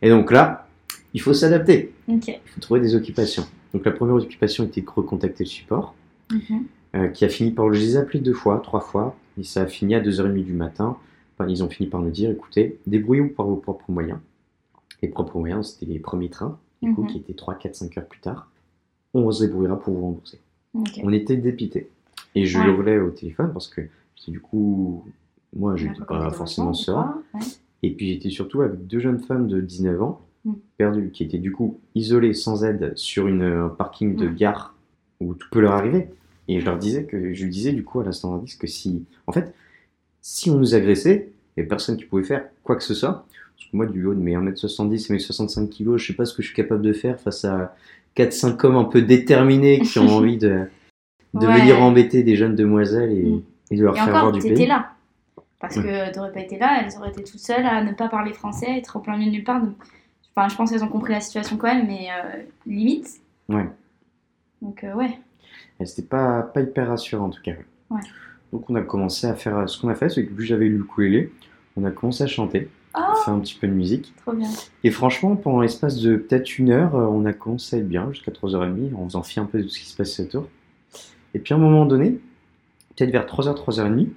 Et 0.00 0.08
donc 0.08 0.32
là, 0.32 0.66
il 1.12 1.20
faut 1.20 1.34
s'adapter. 1.34 1.92
Ok. 2.08 2.28
Il 2.28 2.40
faut 2.46 2.60
trouver 2.60 2.80
des 2.80 2.94
occupations. 2.94 3.44
Donc 3.72 3.84
la 3.84 3.92
première 3.92 4.16
occupation 4.16 4.64
était 4.64 4.80
de 4.80 4.90
recontacter 4.90 5.44
le 5.44 5.48
support, 5.48 5.94
euh, 6.94 7.08
qui 7.08 7.24
a 7.24 7.28
fini 7.28 7.50
par... 7.52 7.72
Je 7.72 7.78
les 7.78 7.94
ai 7.94 7.98
appelés 7.98 8.20
deux 8.20 8.32
fois, 8.34 8.58
trois 8.58 8.80
fois, 8.80 9.16
et 9.38 9.44
ça 9.44 9.62
a 9.62 9.66
fini 9.66 9.94
à 9.94 10.00
2h30 10.00 10.44
du 10.44 10.52
matin. 10.52 10.96
Enfin, 11.38 11.48
ils 11.48 11.62
ont 11.62 11.68
fini 11.68 11.88
par 11.88 12.00
nous 12.00 12.10
dire, 12.10 12.30
écoutez, 12.30 12.78
débrouillez-vous 12.86 13.30
par 13.30 13.46
vos 13.46 13.56
propres 13.56 13.90
moyens. 13.90 14.18
Les 15.02 15.08
propres 15.08 15.38
moyens, 15.38 15.72
c'était 15.72 15.86
les 15.92 15.98
premiers 15.98 16.28
trains, 16.30 16.58
du 16.82 16.92
coup, 16.94 17.02
Mhm. 17.02 17.08
qui 17.08 17.18
étaient 17.18 17.32
3, 17.34 17.54
4, 17.54 17.74
5 17.76 17.96
heures 17.98 18.06
plus 18.06 18.20
tard. 18.20 18.50
On 19.14 19.30
se 19.30 19.44
débrouillera 19.44 19.78
pour 19.78 19.94
vous 19.94 20.02
rembourser. 20.02 20.40
On 21.02 21.12
était 21.12 21.36
dépités. 21.36 21.88
Et 22.34 22.44
je 22.46 22.58
Ouais. 22.58 22.66
hurlais 22.66 22.98
au 22.98 23.10
téléphone 23.10 23.50
parce 23.52 23.66
que 23.68 23.80
du 24.28 24.40
coup, 24.40 25.04
moi, 25.56 25.74
je 25.76 25.88
n'étais 25.88 26.04
pas 26.04 26.30
forcément 26.30 26.74
serein. 26.74 27.22
Ouais. 27.34 27.40
Et 27.82 27.90
puis 27.90 28.08
j'étais 28.08 28.30
surtout 28.30 28.60
avec 28.62 28.86
deux 28.86 29.00
jeunes 29.00 29.18
femmes 29.20 29.48
de 29.48 29.60
19 29.60 30.00
ans, 30.02 30.20
Mm. 30.44 30.52
perdues, 30.78 31.10
qui 31.10 31.22
étaient 31.24 31.38
du 31.38 31.52
coup 31.52 31.78
isolées 31.94 32.32
sans 32.34 32.64
aide 32.64 32.92
sur 32.96 33.26
une, 33.28 33.42
un 33.42 33.68
parking 33.68 34.16
de 34.16 34.26
Mm. 34.28 34.34
gare 34.36 34.74
où 35.20 35.34
tout 35.34 35.48
peut 35.50 35.60
leur 35.60 35.72
arriver. 35.72 36.08
Et 36.48 36.60
je 36.60 36.64
leur 36.64 36.78
disais 36.78 37.04
que, 37.04 37.32
je 37.34 37.44
lui 37.44 37.50
disais 37.50 37.72
du 37.72 37.84
coup 37.84 38.00
à 38.00 38.04
l'instant 38.04 38.34
d'indice 38.34 38.56
que 38.56 38.66
si, 38.66 39.04
en 39.26 39.32
fait, 39.32 39.52
si 40.22 40.50
on 40.50 40.56
nous 40.56 40.74
agressait, 40.74 41.28
il 41.30 41.60
n'y 41.60 41.62
avait 41.62 41.68
personne 41.68 41.96
qui 41.96 42.04
pouvait 42.04 42.24
faire 42.24 42.44
quoi 42.64 42.76
que 42.76 42.82
ce 42.82 42.94
soit. 42.94 43.26
Parce 43.56 43.70
que 43.70 43.76
moi, 43.76 43.86
du 43.86 44.04
haut 44.06 44.14
de 44.14 44.20
mes 44.20 44.34
1m70 44.34 45.10
et 45.10 45.12
mes 45.12 45.18
65 45.18 45.68
kg, 45.70 45.96
je 45.96 46.06
sais 46.06 46.14
pas 46.14 46.24
ce 46.24 46.34
que 46.34 46.42
je 46.42 46.48
suis 46.48 46.56
capable 46.56 46.82
de 46.82 46.92
faire 46.92 47.20
face 47.20 47.44
à 47.44 47.76
4-5 48.16 48.64
hommes 48.66 48.76
un 48.76 48.84
peu 48.84 49.02
déterminés 49.02 49.80
qui 49.80 49.98
ont 49.98 50.08
envie 50.08 50.38
de, 50.38 50.64
de 51.34 51.46
Ouais. 51.46 51.60
venir 51.60 51.80
embêter 51.82 52.22
des 52.22 52.34
jeunes 52.36 52.56
demoiselles 52.56 53.12
et, 53.12 53.22
Mm. 53.24 53.42
et 53.72 53.76
de 53.76 53.82
leur 53.84 53.94
Et 53.94 53.98
faire 53.98 54.08
voir 54.10 54.22
encore, 54.24 54.32
du 54.32 54.40
t'étais 54.40 54.54
pays. 54.54 54.66
là. 54.66 54.90
Parce 55.60 55.76
que 55.76 56.12
t'aurais 56.14 56.32
pas 56.32 56.40
été 56.40 56.56
là, 56.58 56.82
elles 56.82 56.96
auraient 56.98 57.10
été 57.10 57.22
toutes 57.22 57.38
seules 57.38 57.66
à 57.66 57.84
ne 57.84 57.92
pas 57.92 58.08
parler 58.08 58.32
français, 58.32 58.78
être 58.78 58.96
au 58.96 59.00
plein 59.00 59.18
milieu 59.18 59.30
de 59.30 59.36
nulle 59.36 59.44
part. 59.44 59.60
Donc, 59.62 59.74
Enfin, 60.40 60.48
je 60.48 60.56
pense 60.56 60.70
qu'elles 60.70 60.84
ont 60.84 60.88
compris 60.88 61.12
la 61.12 61.20
situation 61.20 61.56
quand 61.58 61.66
même, 61.66 61.86
mais 61.86 62.08
euh, 62.10 62.42
limite. 62.66 63.20
Ouais. 63.50 63.68
Donc, 64.62 64.84
euh, 64.84 64.94
ouais. 64.94 65.18
Et 65.78 65.84
C'était 65.86 66.08
pas, 66.08 66.42
pas 66.42 66.62
hyper 66.62 66.88
rassurant 66.88 67.26
en 67.26 67.30
tout 67.30 67.42
cas. 67.42 67.52
Ouais. 67.90 68.00
Donc 68.52 68.68
on 68.70 68.74
a 68.74 68.82
commencé 68.82 69.26
à 69.26 69.34
faire 69.34 69.68
ce 69.68 69.80
qu'on 69.80 69.88
a 69.88 69.94
fait, 69.94 70.08
c'est 70.08 70.24
que 70.24 70.30
vu 70.30 70.36
que 70.38 70.42
j'avais 70.42 70.66
lu 70.66 70.78
le 70.78 71.30
on 71.76 71.84
a 71.84 71.90
commencé 71.90 72.24
à 72.24 72.26
chanter, 72.26 72.68
Oh, 72.96 73.14
faire 73.24 73.34
un 73.34 73.38
petit 73.38 73.54
peu 73.54 73.68
de 73.68 73.72
musique. 73.72 74.12
trop 74.16 74.32
bien. 74.32 74.48
Et 74.82 74.90
franchement, 74.90 75.36
pendant 75.36 75.60
l'espace 75.60 75.98
de 75.98 76.16
peut-être 76.16 76.58
une 76.58 76.70
heure, 76.70 76.96
euh, 76.96 77.06
on 77.06 77.24
a 77.24 77.32
commencé 77.32 77.76
à 77.76 77.78
être 77.78 77.86
bien, 77.88 78.10
jusqu'à 78.12 78.32
3h30, 78.32 78.96
en 78.96 79.04
faisant 79.04 79.22
fi 79.22 79.38
un 79.38 79.44
peu 79.44 79.58
de 79.58 79.62
tout 79.62 79.68
ce 79.68 79.78
qui 79.78 79.86
se 79.86 79.96
passait 79.96 80.24
autour. 80.24 80.48
Et 81.34 81.38
puis 81.38 81.54
à 81.54 81.56
un 81.56 81.60
moment 81.60 81.86
donné, 81.86 82.18
peut-être 82.96 83.12
vers 83.12 83.26
3h, 83.26 83.54
3h30, 83.54 84.08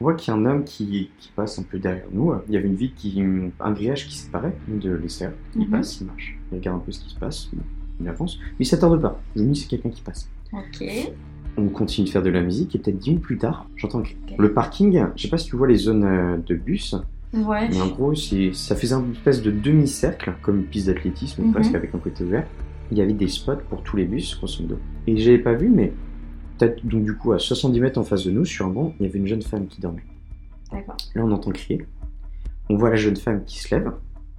on 0.00 0.04
voit 0.04 0.14
qu'il 0.14 0.32
y 0.32 0.36
a 0.36 0.40
un 0.40 0.44
homme 0.46 0.64
qui, 0.64 1.10
qui 1.18 1.30
passe 1.34 1.58
un 1.58 1.62
peu 1.62 1.78
derrière 1.78 2.06
nous. 2.12 2.32
Il 2.48 2.54
y 2.54 2.56
avait 2.56 2.66
une 2.68 2.74
vitre, 2.76 2.94
qui, 2.96 3.22
un 3.60 3.72
grillage 3.72 4.06
qui 4.06 4.16
séparait 4.16 4.54
de 4.68 4.92
l'essai. 4.92 5.28
Il 5.54 5.62
Mhm. 5.62 5.70
passe, 5.70 6.00
il 6.00 6.06
marche. 6.06 6.38
Il 6.52 6.56
regarde 6.58 6.76
un 6.76 6.80
peu 6.80 6.92
ce 6.92 7.00
qui 7.00 7.10
se 7.10 7.18
passe, 7.18 7.50
il 8.00 8.08
avance, 8.08 8.38
mais 8.58 8.64
il 8.64 8.66
s'attarde 8.66 9.00
pas. 9.00 9.20
Je 9.34 9.42
me 9.42 9.52
dis 9.52 9.60
c'est 9.60 9.68
quelqu'un 9.68 9.90
qui 9.90 10.02
passe. 10.02 10.28
Ok. 10.52 10.84
On 11.58 11.68
continue 11.68 12.06
de 12.06 12.10
faire 12.10 12.22
de 12.22 12.28
la 12.30 12.42
musique 12.42 12.74
et 12.74 12.78
peut-être 12.78 12.98
10 12.98 13.10
minutes 13.10 13.24
plus 13.24 13.38
tard, 13.38 13.66
j'entends 13.76 14.02
que 14.02 14.08
Ok. 14.30 14.34
le 14.38 14.52
parking, 14.52 15.04
je 15.16 15.22
sais 15.22 15.28
pas 15.28 15.38
si 15.38 15.46
tu 15.48 15.56
vois 15.56 15.66
les 15.66 15.76
zones 15.76 16.04
euh, 16.04 16.36
de 16.36 16.54
bus, 16.54 16.94
Ouais. 17.32 17.68
mais 17.70 17.80
en 17.80 17.88
gros, 17.88 18.14
ça 18.14 18.76
faisait 18.76 18.94
une 18.94 19.12
espèce 19.12 19.40
de 19.42 19.50
demi-cercle, 19.50 20.34
comme 20.42 20.58
une 20.58 20.64
piste 20.64 20.86
d'athlétisme, 20.88 21.42
Mhm. 21.44 21.52
presque 21.52 21.74
avec 21.74 21.94
un 21.94 21.98
côté 21.98 22.24
ouvert. 22.24 22.46
Il 22.92 22.98
y 22.98 23.00
avait 23.00 23.14
des 23.14 23.26
spots 23.28 23.56
pour 23.70 23.82
tous 23.82 23.96
les 23.96 24.04
bus, 24.04 24.36
grosso 24.36 24.62
modo. 24.62 24.78
Et 25.06 25.16
j'avais 25.16 25.38
pas 25.38 25.54
vu, 25.54 25.68
mais 25.68 25.92
peut-être, 26.58 26.84
donc 26.86 27.04
du 27.04 27.14
coup, 27.16 27.32
à 27.32 27.38
70 27.38 27.80
mètres 27.80 27.98
en 27.98 28.04
face 28.04 28.24
de 28.24 28.30
nous, 28.30 28.44
sur 28.44 28.66
un 28.66 28.70
banc, 28.70 28.94
il 28.98 29.06
y 29.06 29.08
avait 29.08 29.18
une 29.18 29.26
jeune 29.26 29.42
femme 29.42 29.66
qui 29.66 29.80
dormait. 29.80 30.04
D'accord. 30.72 30.96
Là, 31.14 31.22
on 31.24 31.30
entend 31.32 31.50
crier. 31.52 31.86
On 32.68 32.76
voit 32.76 32.90
la 32.90 32.96
jeune 32.96 33.16
femme 33.16 33.44
qui 33.44 33.58
se 33.60 33.74
lève, 33.74 33.92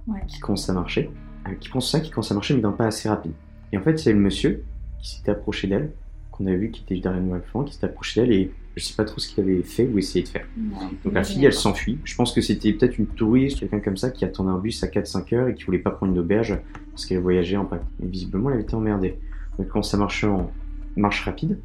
Ouais. 0.06 0.20
qui 0.26 0.38
commence 0.40 0.68
à 0.70 0.72
marcher, 0.72 1.10
euh, 1.46 1.52
qui 1.60 1.68
prend 1.68 1.80
ça, 1.80 2.00
qui 2.00 2.10
commence 2.10 2.30
à 2.30 2.34
marcher, 2.34 2.54
mais 2.54 2.60
d'un 2.62 2.72
pas 2.72 2.86
assez 2.86 3.08
rapide. 3.08 3.32
Et 3.72 3.78
en 3.78 3.82
fait, 3.82 3.98
c'est 3.98 4.12
le 4.12 4.18
monsieur 4.18 4.64
qui 5.00 5.16
s'était 5.16 5.30
approché 5.30 5.68
d'elle, 5.68 5.92
qu'on 6.30 6.46
avait 6.46 6.56
vu 6.56 6.70
qui 6.70 6.82
était 6.82 7.00
derrière 7.00 7.22
nous 7.22 7.34
à 7.34 7.40
flanc, 7.40 7.64
qui 7.64 7.74
s'était 7.74 7.86
approché 7.86 8.20
d'elle, 8.22 8.32
et 8.32 8.50
je 8.76 8.84
sais 8.84 8.94
pas 8.94 9.04
trop 9.04 9.18
ce 9.18 9.28
qu'il 9.28 9.42
avait 9.44 9.62
fait 9.62 9.86
ou 9.86 9.98
essayé 9.98 10.22
de 10.24 10.28
faire. 10.28 10.46
Ouais. 10.56 10.86
Donc 11.04 11.12
la 11.12 11.24
fille, 11.24 11.44
elle 11.44 11.52
s'enfuit. 11.52 11.98
Je 12.04 12.14
pense 12.14 12.32
que 12.32 12.40
c'était 12.40 12.72
peut-être 12.72 12.96
une 12.98 13.06
touriste, 13.06 13.58
quelqu'un 13.60 13.80
comme 13.80 13.96
ça, 13.96 14.10
qui 14.10 14.24
attendait 14.24 14.50
un 14.50 14.58
bus 14.58 14.82
à 14.82 14.86
4-5 14.88 15.32
heures 15.34 15.48
et 15.48 15.54
qui 15.54 15.64
voulait 15.64 15.78
pas 15.78 15.90
prendre 15.90 16.12
une 16.12 16.18
auberge 16.18 16.58
parce 16.90 17.04
qu'elle 17.06 17.20
voyageait 17.20 17.56
en 17.56 17.64
pack. 17.64 17.82
Et 18.02 18.06
visiblement, 18.06 18.48
elle 18.50 18.54
avait 18.54 18.62
été 18.64 18.74
emmerdée. 18.74 19.18
Donc 19.58 19.68
quand 19.68 19.82
ça 19.82 19.96
marchait 19.96 20.26
en 20.28 20.50
marche 20.96 21.24
rapide, 21.24 21.58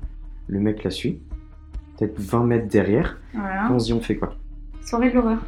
le 0.47 0.59
mec 0.59 0.83
la 0.83 0.89
suit, 0.91 1.19
peut-être 1.97 2.19
20 2.19 2.43
mètres 2.45 2.67
derrière. 2.67 3.19
Voilà. 3.33 3.71
On 3.71 3.79
se 3.79 3.85
dit, 3.85 3.93
on 3.93 4.01
fait 4.01 4.15
quoi? 4.17 4.35
Soirée 4.85 5.09
de 5.09 5.15
l'horreur. 5.15 5.39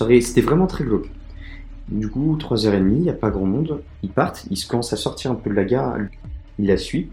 Aurait- 0.00 0.20
C'était 0.20 0.40
vraiment 0.42 0.66
très 0.66 0.84
glauque. 0.84 1.10
Du 1.88 2.08
coup, 2.08 2.36
3h30, 2.38 2.76
il 2.96 3.02
n'y 3.02 3.10
a 3.10 3.14
pas 3.14 3.30
grand 3.30 3.44
monde. 3.46 3.82
Ils 4.02 4.10
partent, 4.10 4.46
ils 4.50 4.56
se 4.56 4.66
commencent 4.68 4.92
à 4.92 4.96
sortir 4.96 5.30
un 5.32 5.34
peu 5.34 5.50
de 5.50 5.54
la 5.54 5.64
gare. 5.64 5.96
Il 6.58 6.66
la 6.68 6.76
suit. 6.76 7.10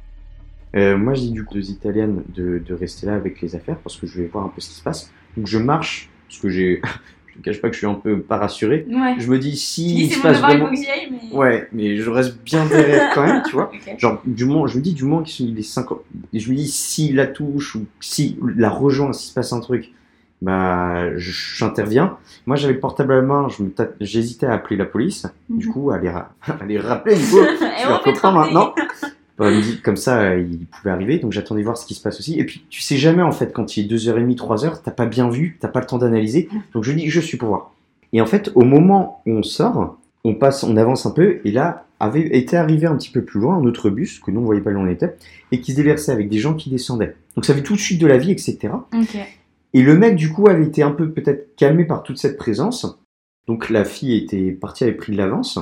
Euh, 0.75 0.97
moi, 0.97 1.15
je 1.15 1.21
dis 1.21 1.31
du 1.31 1.43
coup 1.43 1.55
aux 1.57 1.61
Italiennes 1.61 2.23
de, 2.35 2.59
de 2.63 2.73
rester 2.75 3.07
là 3.07 3.15
avec 3.15 3.41
les 3.41 3.55
affaires 3.55 3.77
parce 3.79 3.97
que 3.97 4.05
je 4.05 4.21
vais 4.21 4.27
voir 4.27 4.45
un 4.45 4.49
peu 4.49 4.61
ce 4.61 4.69
qui 4.69 4.75
se 4.75 4.83
passe. 4.83 5.11
Donc, 5.35 5.47
je 5.47 5.57
marche 5.57 6.09
parce 6.27 6.39
que 6.39 6.49
j'ai. 6.49 6.81
Je 7.43 7.49
ne 7.49 7.53
cache 7.53 7.61
pas 7.61 7.69
que 7.69 7.73
je 7.73 7.79
suis 7.79 7.87
un 7.87 7.93
peu 7.93 8.19
pas 8.19 8.37
rassuré. 8.37 8.85
Ouais. 8.89 9.15
Je 9.17 9.29
me 9.29 9.39
dis 9.39 9.55
si 9.57 9.85
dis, 9.85 10.03
il 10.05 10.11
se 10.13 10.21
passe 10.21 10.39
vraiment. 10.39 10.65
aille, 10.67 11.09
mais. 11.11 11.35
Ouais, 11.37 11.67
mais 11.71 11.95
je 11.97 12.09
reste 12.09 12.37
bien 12.43 12.65
derrière 12.65 13.11
quand 13.13 13.25
même, 13.25 13.41
tu 13.45 13.53
vois. 13.53 13.71
Genre, 13.97 14.21
du 14.25 14.45
moment, 14.45 14.67
je 14.67 14.77
me 14.77 14.83
dis 14.83 14.93
du 14.93 15.03
moment 15.05 15.23
qu'il 15.23 15.57
est 15.57 15.61
50. 15.63 15.99
Et 16.33 16.39
je 16.39 16.51
me 16.51 16.55
dis 16.55 16.67
s'il 16.67 17.15
la 17.15 17.27
touche 17.27 17.75
ou 17.75 17.85
s'il 18.01 18.37
la 18.57 18.69
rejoint, 18.69 19.13
s'il 19.13 19.29
se 19.29 19.33
passe 19.33 19.53
un 19.53 19.59
truc, 19.61 19.91
bah 20.41 21.17
j'interviens. 21.17 22.17
Moi 22.45 22.55
j'avais 22.55 22.73
le 22.73 22.79
portable 22.79 23.11
à 23.13 23.15
la 23.17 23.21
main, 23.21 23.47
j'hésitais 23.99 24.45
à 24.45 24.53
appeler 24.53 24.77
la 24.77 24.85
police. 24.85 25.27
Du 25.49 25.67
Mhm. 25.67 25.73
coup, 25.73 25.91
à 25.91 25.97
les, 25.97 26.09
ra- 26.09 26.33
à 26.61 26.65
les 26.65 26.79
rappeler, 26.79 27.15
du 27.15 27.25
coup, 27.25 27.37
je 27.83 27.87
leur 27.87 28.01
maintenant. 28.33 28.73
Elle 29.39 29.55
me 29.55 29.61
dit 29.61 29.81
comme 29.81 29.97
ça, 29.97 30.21
euh, 30.21 30.39
il 30.39 30.65
pouvait 30.65 30.91
arriver, 30.91 31.19
donc 31.19 31.31
j'attendais 31.31 31.63
voir 31.63 31.77
ce 31.77 31.85
qui 31.85 31.93
se 31.93 32.01
passe 32.01 32.19
aussi. 32.19 32.39
Et 32.39 32.45
puis 32.45 32.65
tu 32.69 32.81
sais 32.81 32.97
jamais 32.97 33.23
en 33.23 33.31
fait, 33.31 33.53
quand 33.53 33.77
il 33.77 33.85
est 33.85 33.95
2h30, 33.95 34.35
3h, 34.35 34.81
t'as 34.83 34.91
pas 34.91 35.05
bien 35.05 35.29
vu, 35.29 35.57
t'as 35.59 35.67
pas 35.67 35.79
le 35.79 35.85
temps 35.85 35.97
d'analyser. 35.97 36.49
Donc 36.73 36.83
je 36.83 36.91
dis, 36.91 37.09
je 37.09 37.19
suis 37.19 37.37
pour 37.37 37.49
voir. 37.49 37.73
Et 38.11 38.21
en 38.21 38.25
fait, 38.25 38.51
au 38.55 38.63
moment 38.63 39.21
où 39.25 39.31
on 39.31 39.43
sort, 39.43 39.97
on 40.23 40.35
passe, 40.35 40.63
on 40.63 40.75
avance 40.77 41.05
un 41.05 41.11
peu, 41.11 41.39
et 41.45 41.51
là 41.51 41.85
avait 42.01 42.37
été 42.37 42.55
arrivé 42.55 42.87
un 42.87 42.95
petit 42.95 43.09
peu 43.09 43.23
plus 43.23 43.41
loin 43.41 43.57
un 43.57 43.65
autre 43.65 43.89
bus 43.89 44.19
que 44.19 44.31
nous 44.31 44.39
on 44.39 44.45
voyait 44.45 44.61
pas 44.61 44.71
où 44.71 44.77
on 44.77 44.87
était, 44.87 45.15
et 45.51 45.59
qui 45.59 45.71
se 45.71 45.77
déversait 45.77 46.11
avec 46.11 46.29
des 46.29 46.39
gens 46.39 46.53
qui 46.53 46.69
descendaient. 46.69 47.15
Donc 47.35 47.45
ça 47.45 47.53
avait 47.53 47.63
tout 47.63 47.75
de 47.75 47.79
suite 47.79 47.99
de 47.99 48.07
la 48.07 48.17
vie, 48.17 48.31
etc. 48.31 48.69
Et 49.73 49.81
le 49.81 49.97
mec, 49.97 50.15
du 50.15 50.31
coup, 50.31 50.49
avait 50.49 50.65
été 50.65 50.81
un 50.81 50.91
peu 50.91 51.11
peut-être 51.11 51.55
calmé 51.55 51.85
par 51.85 52.03
toute 52.03 52.17
cette 52.17 52.37
présence. 52.37 52.99
Donc 53.47 53.69
la 53.69 53.85
fille 53.85 54.15
était 54.15 54.51
partie, 54.51 54.83
avait 54.83 54.93
pris 54.93 55.11
de 55.11 55.17
l'avance. 55.17 55.59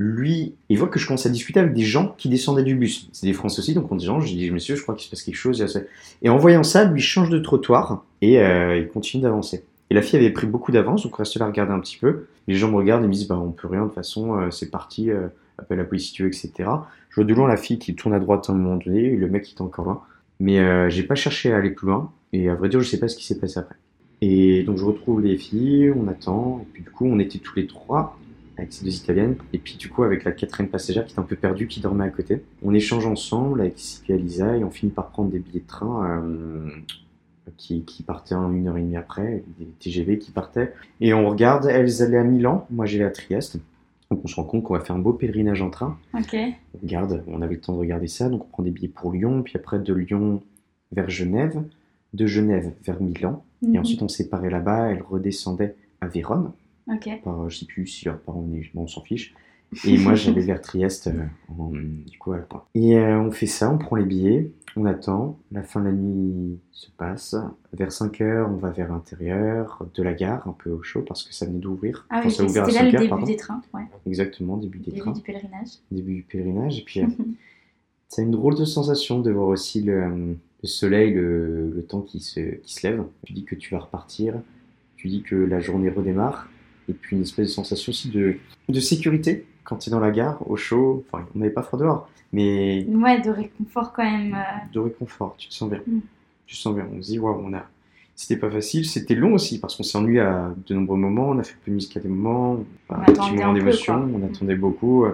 Lui, 0.00 0.54
il 0.68 0.78
voit 0.78 0.86
que 0.86 1.00
je 1.00 1.08
commence 1.08 1.26
à 1.26 1.28
discuter 1.28 1.58
avec 1.58 1.74
des 1.74 1.82
gens 1.82 2.14
qui 2.16 2.28
descendaient 2.28 2.62
du 2.62 2.76
bus. 2.76 3.08
C'est 3.12 3.26
des 3.26 3.32
Français 3.32 3.58
aussi, 3.58 3.74
donc 3.74 3.90
on 3.90 3.96
dit 3.96 4.06
gens, 4.06 4.20
je 4.20 4.28
dis, 4.28 4.48
monsieur, 4.52 4.76
je 4.76 4.82
crois 4.82 4.94
qu'il 4.94 5.06
se 5.06 5.10
passe 5.10 5.22
quelque 5.22 5.34
chose. 5.34 5.66
Et 6.22 6.28
en 6.28 6.36
voyant 6.36 6.62
ça, 6.62 6.84
lui 6.84 7.00
change 7.00 7.30
de 7.30 7.38
trottoir 7.40 8.04
et 8.22 8.38
euh, 8.38 8.78
il 8.78 8.86
continue 8.86 9.24
d'avancer. 9.24 9.64
Et 9.90 9.94
la 9.94 10.02
fille 10.02 10.16
avait 10.16 10.30
pris 10.30 10.46
beaucoup 10.46 10.70
d'avance, 10.70 11.02
donc 11.02 11.14
on 11.14 11.16
reste 11.16 11.36
là 11.36 11.46
à 11.46 11.48
regarder 11.48 11.72
un 11.72 11.80
petit 11.80 11.96
peu. 11.96 12.26
Les 12.46 12.54
gens 12.54 12.70
me 12.70 12.76
regardent 12.76 13.04
et 13.04 13.08
me 13.08 13.12
disent, 13.12 13.26
bah, 13.26 13.38
on 13.38 13.50
peut 13.50 13.66
rien, 13.66 13.82
de 13.82 13.86
toute 13.86 13.96
façon, 13.96 14.38
euh, 14.38 14.50
c'est 14.52 14.70
parti, 14.70 15.10
euh, 15.10 15.26
appelle 15.58 15.78
la 15.78 15.84
police 15.84 16.06
si 16.06 16.12
tu 16.12 16.22
veux, 16.22 16.28
etc. 16.28 16.52
Je 17.10 17.16
vois 17.16 17.24
de 17.24 17.34
loin 17.34 17.48
la 17.48 17.56
fille 17.56 17.80
qui 17.80 17.96
tourne 17.96 18.14
à 18.14 18.20
droite 18.20 18.48
à 18.48 18.52
un 18.52 18.54
moment 18.54 18.76
donné, 18.76 19.00
et 19.00 19.16
le 19.16 19.28
mec 19.28 19.42
qui 19.42 19.56
est 19.56 19.60
encore 19.60 19.86
là. 19.86 20.00
Mais 20.38 20.60
euh, 20.60 20.88
j'ai 20.90 21.02
pas 21.02 21.16
cherché 21.16 21.52
à 21.52 21.56
aller 21.56 21.70
plus 21.70 21.88
loin, 21.88 22.12
et 22.32 22.48
à 22.48 22.54
vrai 22.54 22.68
dire, 22.68 22.80
je 22.80 22.88
sais 22.88 23.00
pas 23.00 23.08
ce 23.08 23.16
qui 23.16 23.24
s'est 23.26 23.40
passé 23.40 23.58
après. 23.58 23.74
Et 24.20 24.62
donc 24.62 24.78
je 24.78 24.84
retrouve 24.84 25.22
les 25.22 25.36
filles, 25.36 25.90
on 25.90 26.06
attend, 26.06 26.60
et 26.62 26.66
puis 26.72 26.84
du 26.84 26.90
coup, 26.90 27.06
on 27.06 27.18
était 27.18 27.38
tous 27.38 27.56
les 27.56 27.66
trois 27.66 28.16
avec 28.58 28.72
ces 28.72 28.84
deux 28.84 28.94
italiennes, 28.94 29.36
et 29.52 29.58
puis 29.58 29.76
du 29.76 29.88
coup, 29.88 30.02
avec 30.02 30.24
la 30.24 30.32
quatrième 30.32 30.68
passagère 30.70 31.04
qui 31.06 31.12
était 31.12 31.20
un 31.20 31.24
peu 31.24 31.36
perdue, 31.36 31.66
qui 31.68 31.80
dormait 31.80 32.04
à 32.04 32.10
côté. 32.10 32.42
On 32.62 32.74
échange 32.74 33.06
ensemble 33.06 33.60
avec 33.60 33.74
Sylvia 33.78 34.16
et 34.16 34.18
Lisa, 34.18 34.56
et 34.56 34.64
on 34.64 34.70
finit 34.70 34.92
par 34.92 35.08
prendre 35.10 35.30
des 35.30 35.38
billets 35.38 35.60
de 35.60 35.66
train. 35.66 36.20
Euh, 36.24 36.70
qui, 37.56 37.82
qui 37.84 38.02
partaient 38.02 38.34
en 38.34 38.52
une 38.52 38.68
heure 38.68 38.76
et 38.76 38.82
demie 38.82 38.96
après, 38.98 39.42
des 39.58 39.64
TGV 39.78 40.18
qui 40.18 40.30
partaient. 40.32 40.74
Et 41.00 41.14
on 41.14 41.28
regarde, 41.30 41.66
elles 41.66 42.02
allaient 42.02 42.18
à 42.18 42.22
Milan, 42.24 42.66
moi 42.70 42.84
j'allais 42.84 43.04
à 43.06 43.10
Trieste. 43.10 43.56
Donc 44.10 44.20
on 44.22 44.26
se 44.28 44.36
rend 44.36 44.44
compte 44.44 44.62
qu'on 44.64 44.74
va 44.74 44.80
faire 44.80 44.94
un 44.94 44.98
beau 45.00 45.14
pèlerinage 45.14 45.62
en 45.62 45.70
train. 45.70 45.98
On 46.74 46.78
regarde, 46.82 47.24
on 47.26 47.40
avait 47.40 47.54
le 47.54 47.60
temps 47.60 47.72
de 47.72 47.78
regarder 47.78 48.06
ça, 48.06 48.28
donc 48.28 48.44
on 48.44 48.48
prend 48.48 48.62
des 48.62 48.70
billets 48.70 48.88
pour 48.88 49.12
Lyon, 49.12 49.42
puis 49.42 49.54
après 49.56 49.78
de 49.78 49.94
Lyon 49.94 50.42
vers 50.92 51.08
Genève, 51.08 51.62
de 52.12 52.26
Genève 52.26 52.70
vers 52.84 53.00
Milan, 53.00 53.42
et 53.62 53.68
Mhm. 53.68 53.78
ensuite 53.78 54.02
on 54.02 54.08
s'est 54.08 54.24
séparait 54.24 54.50
là-bas, 54.50 54.90
elle 54.90 55.02
redescendait 55.02 55.74
à 56.02 56.06
Vérone, 56.06 56.52
Ok. 56.88 57.08
par, 57.22 57.48
je 57.50 57.58
sais 57.58 57.66
plus 57.66 57.86
si 57.86 58.04
par 58.06 58.36
on, 58.36 58.52
est, 58.54 58.70
bon, 58.74 58.82
on 58.82 58.86
s'en 58.86 59.02
fiche. 59.02 59.34
Et 59.86 59.98
moi 59.98 60.14
j'allais 60.16 60.40
vers 60.42 60.60
Trieste, 60.62 61.08
euh, 61.08 61.24
en- 61.58 61.70
du 61.70 62.18
coup 62.18 62.32
à 62.32 62.38
la 62.38 62.42
pointe. 62.42 62.64
Et 62.74 62.96
euh, 62.96 63.20
on 63.20 63.30
fait 63.30 63.46
ça, 63.46 63.70
on 63.70 63.78
prend 63.78 63.96
les 63.96 64.04
billets, 64.04 64.50
on 64.76 64.84
attend, 64.86 65.38
la 65.52 65.62
fin 65.62 65.80
de 65.80 65.86
la 65.86 65.92
nuit 65.92 66.58
se 66.72 66.90
passe, 66.90 67.36
vers 67.74 67.92
5 67.92 68.20
heures 68.22 68.48
on 68.50 68.56
va 68.56 68.70
vers 68.70 68.88
l'intérieur 68.90 69.86
de 69.94 70.02
la 70.02 70.14
gare, 70.14 70.46
un 70.48 70.52
peu 70.52 70.70
au 70.70 70.82
chaud 70.82 71.02
parce 71.06 71.22
que 71.22 71.34
ça 71.34 71.44
venait 71.46 71.58
d'ouvrir. 71.58 72.06
Ah 72.10 72.22
Enfin, 72.24 72.28
oui, 72.28 72.58
à 72.58 72.64
c'était 72.64 72.72
là 72.72 72.82
5 72.82 72.84
le 72.84 72.90
début 72.92 73.08
pardon. 73.10 73.26
des 73.26 73.36
trains, 73.36 73.62
ouais. 73.74 73.82
Exactement, 74.06 74.56
début 74.56 74.78
des 74.78 74.86
début 74.86 75.00
trains, 75.00 75.12
du 75.12 75.20
pèlerinage. 75.20 75.68
début 75.90 76.14
du 76.14 76.22
pèlerinage. 76.22 76.78
Et 76.78 76.84
puis, 76.84 77.00
euh, 77.02 77.06
c'est 78.08 78.22
une 78.22 78.30
drôle 78.30 78.56
de 78.56 78.64
sensation 78.64 79.20
de 79.20 79.30
voir 79.30 79.48
aussi 79.48 79.82
le, 79.82 80.02
euh, 80.02 80.34
le 80.62 80.68
soleil, 80.68 81.12
le, 81.12 81.70
le 81.70 81.82
temps 81.84 82.00
qui 82.00 82.20
se, 82.20 82.40
qui 82.56 82.72
se 82.74 82.86
lève. 82.86 83.04
Tu 83.24 83.32
dis 83.32 83.44
que 83.44 83.54
tu 83.54 83.74
vas 83.74 83.80
repartir, 83.80 84.34
tu 84.96 85.08
dis 85.08 85.22
que 85.22 85.36
la 85.36 85.60
journée 85.60 85.90
redémarre, 85.90 86.48
et 86.88 86.92
puis 86.92 87.16
une 87.16 87.22
espèce 87.22 87.46
de 87.48 87.52
sensation 87.52 87.90
aussi 87.90 88.08
de, 88.10 88.36
de 88.68 88.80
sécurité 88.80 89.44
quand 89.64 89.76
tu 89.76 89.90
es 89.90 89.92
dans 89.92 90.00
la 90.00 90.10
gare, 90.10 90.38
au 90.50 90.56
chaud. 90.56 91.04
Enfin, 91.12 91.24
on 91.34 91.38
n'avait 91.38 91.50
pas 91.52 91.62
froid 91.62 91.78
dehors, 91.78 92.08
mais 92.32 92.86
Ouais, 92.88 93.20
de 93.20 93.30
réconfort 93.30 93.92
quand 93.92 94.04
même. 94.04 94.34
euh, 94.34 94.38
de 94.72 94.78
réconfort, 94.80 95.34
tu 95.38 95.48
te 95.48 95.54
sens 95.54 95.68
bien. 95.70 95.80
Mm. 95.86 95.98
Tu 96.46 96.56
te 96.56 96.60
sens 96.60 96.74
bien. 96.74 96.86
On 96.96 97.02
se 97.02 97.08
dit, 97.08 97.18
waouh, 97.18 97.42
on 97.44 97.52
a. 97.54 97.64
C'était 98.16 98.36
pas 98.40 98.50
facile, 98.50 98.84
c'était 98.86 99.14
long 99.14 99.34
aussi 99.34 99.60
parce 99.60 99.76
qu'on 99.76 99.82
s'est 99.84 99.96
ennuyé 99.98 100.20
à 100.20 100.52
de 100.66 100.74
nombreux 100.74 100.96
moments, 100.96 101.28
on 101.28 101.38
a 101.38 101.42
fait 101.44 101.54
de 101.66 101.72
musique 101.72 101.96
à 101.96 102.00
des 102.00 102.08
moments, 102.08 102.64
On 102.88 102.94
un 102.94 103.04
petit 103.04 103.20
un 103.20 103.30
moment 103.34 103.52
peu, 103.52 103.58
d'émotion, 103.60 104.10
on 104.14 104.26
attendait 104.26 104.56
beaucoup. 104.56 105.04
euh, 105.04 105.10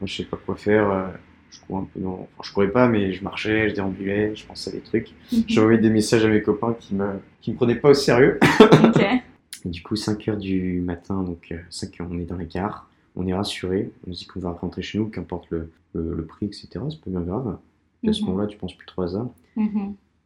Moi, 0.00 0.02
je 0.06 0.16
sais 0.16 0.24
pas 0.24 0.38
quoi 0.46 0.54
faire. 0.56 0.88
euh, 0.90 1.06
Je 1.50 1.58
courais 1.60 1.82
un 1.82 1.86
peu 1.92 2.00
dans. 2.00 2.12
Enfin, 2.38 2.42
je 2.48 2.52
courais 2.54 2.70
pas, 2.70 2.88
mais 2.88 3.12
je 3.12 3.22
marchais, 3.24 3.68
je 3.68 3.74
déambulais, 3.74 4.34
je 4.36 4.46
pensais 4.46 4.70
à 4.70 4.72
des 4.74 4.80
trucs. 4.80 5.08
J'envoyais 5.48 5.78
des 5.78 5.90
messages 5.90 6.24
à 6.24 6.28
mes 6.28 6.40
copains 6.40 6.74
qui 6.80 6.94
me, 6.94 7.06
qui 7.42 7.50
me 7.50 7.56
prenaient 7.56 7.74
pas 7.74 7.90
au 7.90 7.94
sérieux. 7.94 8.38
Et 9.66 9.70
du 9.70 9.82
coup, 9.82 9.96
5 9.96 10.28
heures 10.28 10.36
du 10.36 10.80
matin, 10.80 11.22
donc 11.22 11.48
euh, 11.50 11.58
5 11.70 12.00
heures, 12.00 12.08
on 12.10 12.18
est 12.18 12.24
dans 12.24 12.36
la 12.36 12.44
gare, 12.44 12.88
on 13.16 13.26
est 13.26 13.34
rassuré, 13.34 13.90
on 14.06 14.12
se 14.12 14.20
dit 14.20 14.26
qu'on 14.26 14.40
va 14.40 14.52
rentrer 14.52 14.82
chez 14.82 14.98
nous, 14.98 15.06
qu'importe 15.08 15.50
le, 15.50 15.70
le, 15.94 16.14
le 16.14 16.24
prix, 16.24 16.46
etc. 16.46 16.68
C'est 16.90 17.00
pas 17.00 17.10
bien 17.10 17.20
grave. 17.22 17.58
Puis 18.02 18.10
à 18.10 18.12
ce 18.12 18.20
Mhm. 18.22 18.26
moment-là, 18.28 18.46
tu 18.46 18.56
penses 18.56 18.74
plus 18.74 18.86
trop 18.86 19.02
à 19.02 19.08
ça. 19.08 19.28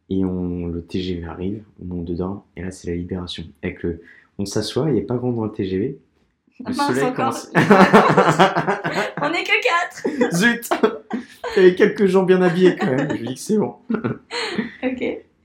Et 0.09 0.25
on, 0.25 0.67
le 0.67 0.81
TGV 0.83 1.23
arrive, 1.25 1.63
on 1.81 1.85
monte 1.85 2.05
dedans, 2.05 2.45
et 2.57 2.61
là 2.61 2.69
c'est 2.71 2.89
la 2.89 2.97
libération. 2.97 3.43
Avec 3.63 3.81
le, 3.83 4.01
on 4.37 4.45
s'assoit, 4.45 4.89
il 4.89 4.93
n'y 4.95 4.99
a 4.99 5.03
pas 5.03 5.15
grand 5.15 5.31
dans 5.31 5.45
le 5.45 5.51
TGV. 5.51 5.97
Le 6.67 6.73
soleil 6.73 7.13
commence. 7.13 7.49
On 7.55 9.31
est 9.33 9.43
que 9.43 9.63
quatre 9.63 10.07
Zut 10.35 10.69
Il 11.55 11.63
y 11.63 11.65
avait 11.65 11.75
quelques 11.75 12.05
gens 12.05 12.21
bien 12.23 12.41
habillés 12.41 12.75
quand 12.75 12.87
même. 12.91 13.15
Je 13.17 13.25
dis 13.25 13.33
que 13.33 13.39
c'est 13.39 13.57
bon. 13.57 13.75
Ok. 14.83 15.03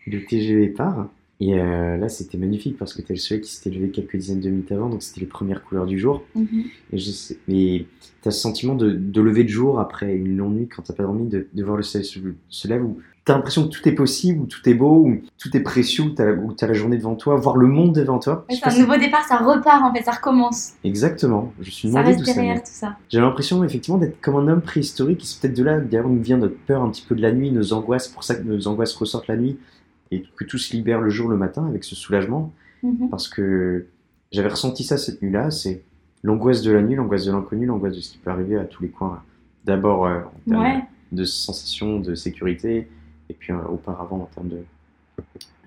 Le 0.09 0.25
TGV 0.27 0.69
part. 0.69 1.09
Et 1.38 1.61
euh, 1.61 1.99
là 1.99 2.09
c'était 2.09 2.38
magnifique 2.38 2.79
parce 2.79 2.94
que 2.94 3.03
t'as 3.03 3.12
le 3.12 3.18
soleil 3.20 3.42
qui 3.42 3.53
s'était 3.53 3.68
levé 3.68 3.90
quelques 3.90 4.16
dizaines 4.16 4.40
de 4.40 4.49
minutes 4.49 4.72
avant, 4.72 4.88
donc 4.88 5.03
c'était 5.03 5.20
les 5.20 5.27
premières 5.27 5.62
couleurs 5.64 5.85
du 5.87 5.99
jour. 5.99 6.22
Mhm. 6.35 6.64
Et 6.92 6.99
je 6.99 7.11
mais 7.46 7.85
t'as 8.22 8.31
ce 8.31 8.40
sentiment 8.40 8.75
de, 8.75 8.90
de 8.90 9.20
lever 9.20 9.44
de 9.44 9.49
jour 9.51 9.79
après 9.79 10.14
une 10.14 10.37
longue 10.37 10.55
nuit 10.55 10.68
quand 10.68 10.83
t'as 10.83 10.94
pas 10.94 11.03
dormi, 11.03 11.29
de, 11.29 11.46
de 11.53 11.62
voir 11.62 11.77
le 11.77 11.83
soleil 11.83 12.07
se, 12.07 12.18
se 12.49 12.68
lève, 12.68 12.83
où 12.83 12.99
t'as 13.27 13.35
l'impression 13.35 13.64
que 13.64 13.68
tout 13.68 13.87
est 13.87 13.92
possible, 13.92 14.40
où 14.40 14.46
tout 14.46 14.66
est 14.66 14.72
beau, 14.75 15.05
où 15.05 15.20
tout 15.37 15.55
est 15.55 15.61
précieux, 15.61 16.05
où 16.05 16.09
où 16.46 16.53
t'as 16.55 16.66
la 16.68 16.72
journée 16.72 16.96
devant 16.96 17.16
toi, 17.16 17.37
voir 17.37 17.59
le 17.59 17.66
monde 17.66 17.94
devant 17.94 18.18
toi? 18.18 18.46
Ouais, 18.49 18.57
c'est 18.57 18.66
un 18.66 18.70
si- 18.70 18.81
nouveau 18.81 18.96
départ, 18.96 19.25
ça 19.29 19.37
repart 19.37 19.83
en 19.85 19.92
fait, 19.92 20.05
ça 20.05 20.12
recommence. 20.12 20.72
Exactement, 20.85 21.53
je 21.61 21.70
suis 21.70 21.90
Ça 21.90 22.01
reste 22.01 22.20
ça 22.20 22.33
vient. 22.33 22.35
derrière 22.35 22.62
tout 22.62 22.70
ça. 22.72 22.96
J'ai 23.11 23.20
l'impression 23.20 23.62
effectivement 23.62 23.99
d'être 23.99 24.22
comme 24.22 24.37
un 24.37 24.49
homme 24.51 24.62
préhistorique, 24.62 25.22
et 25.22 25.27
c'est 25.27 25.40
peut-être 25.42 25.57
de 25.59 25.64
là 25.64 25.81
d'ailleurs 25.81 26.09
nous 26.09 26.22
vient 26.22 26.38
notre 26.38 26.57
peur 26.57 26.83
un 26.83 26.88
petit 26.90 27.05
peu 27.07 27.14
de 27.14 27.20
la 27.20 27.33
nuit, 27.33 27.51
nos 27.53 27.75
angoisses, 27.75 28.09
pour 28.09 28.25
ça 28.25 28.37
que 28.37 28.42
nos 28.42 28.66
angoisses 28.68 28.94
ressortent 28.94 29.29
la 29.29 29.37
nuit, 29.37 29.59
et 30.11 30.23
que 30.37 30.45
tout 30.45 30.59
se 30.59 30.75
libère 30.75 31.01
le 31.01 31.11
jour, 31.11 31.29
le 31.29 31.37
matin, 31.37 31.66
avec 31.66 31.85
ce 31.85 31.95
soulagement. 31.95 32.53
Mhm. 32.83 33.09
parce 33.09 33.27
que 33.27 33.87
j'avais 34.33 34.49
ressenti 34.51 34.85
ça 34.85 34.99
cette 34.99 35.23
nuit-là, 35.23 35.51
c'est 35.51 35.83
l'angoisse 36.23 36.61
de 36.62 36.71
la 36.71 36.83
nuit, 36.83 36.95
l'angoisse 36.95 37.25
de 37.25 37.33
l'inconnu, 37.33 37.64
l'angoisse 37.66 37.97
de 37.97 38.01
ce 38.01 38.12
qui 38.12 38.19
peut 38.19 38.31
arriver 38.31 38.57
à 38.57 38.64
tous 38.64 38.83
les 38.83 38.90
coins. 38.90 39.23
D'abord 39.64 40.07
euh, 40.07 40.21
en 40.21 40.51
termes 40.51 40.62
Ouais. 40.62 40.83
de 41.11 41.25
sensation 41.25 41.99
de 42.01 42.14
sécurité, 42.14 42.87
et 43.31 43.35
puis 43.35 43.53
euh, 43.53 43.57
auparavant 43.69 44.19
en 44.23 44.27
termes 44.27 44.49
de, 44.49 44.59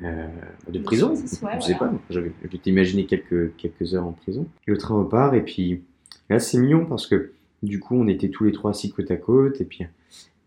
euh, 0.03 0.27
de 0.69 0.79
prison. 0.79 1.13
je 1.15 1.25
sais 1.27 1.39
voilà. 1.41 1.57
pas, 1.77 1.91
j'avais 2.09 2.31
imaginé 2.65 3.05
quelques, 3.05 3.55
quelques 3.57 3.93
heures 3.95 4.05
en 4.05 4.11
prison. 4.13 4.47
Le 4.67 4.77
train 4.77 4.95
repart, 4.95 5.33
et 5.33 5.41
puis 5.41 5.81
là 6.29 6.39
c'est 6.39 6.59
mignon 6.59 6.85
parce 6.85 7.07
que 7.07 7.31
du 7.63 7.79
coup 7.79 7.95
on 7.95 8.07
était 8.07 8.29
tous 8.29 8.43
les 8.45 8.51
trois 8.51 8.71
assis 8.71 8.91
côte 8.91 9.09
à 9.11 9.17
côte, 9.17 9.59
et 9.61 9.65
puis 9.65 9.85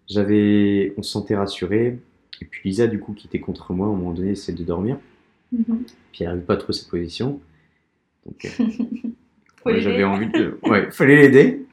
j'avais, 0.09 0.95
on 0.97 1.03
se 1.03 1.11
sentait 1.11 1.37
rassurés. 1.37 1.99
Et 2.43 2.45
puis 2.45 2.69
Lisa, 2.69 2.89
du 2.89 2.99
coup, 2.99 3.13
qui 3.13 3.29
était 3.29 3.39
contre 3.39 3.73
moi, 3.73 3.87
à 3.87 3.91
un 3.91 3.93
moment 3.93 4.13
donné, 4.13 4.33
essaie 4.33 4.53
de 4.53 4.65
dormir. 4.65 4.99
Mhm. 5.53 5.85
Puis 6.11 6.25
elle 6.25 6.27
n'arrive 6.27 6.43
pas 6.43 6.57
trop 6.57 6.71
à 6.71 6.73
sa 6.73 6.91
position. 6.91 7.41
Donc, 8.27 8.45
euh, 9.65 9.79
j'avais 9.79 10.03
envie 10.03 10.29
de. 10.29 10.59
Ouais, 10.65 10.91
fallait 10.91 11.23
l'aider. 11.23 11.65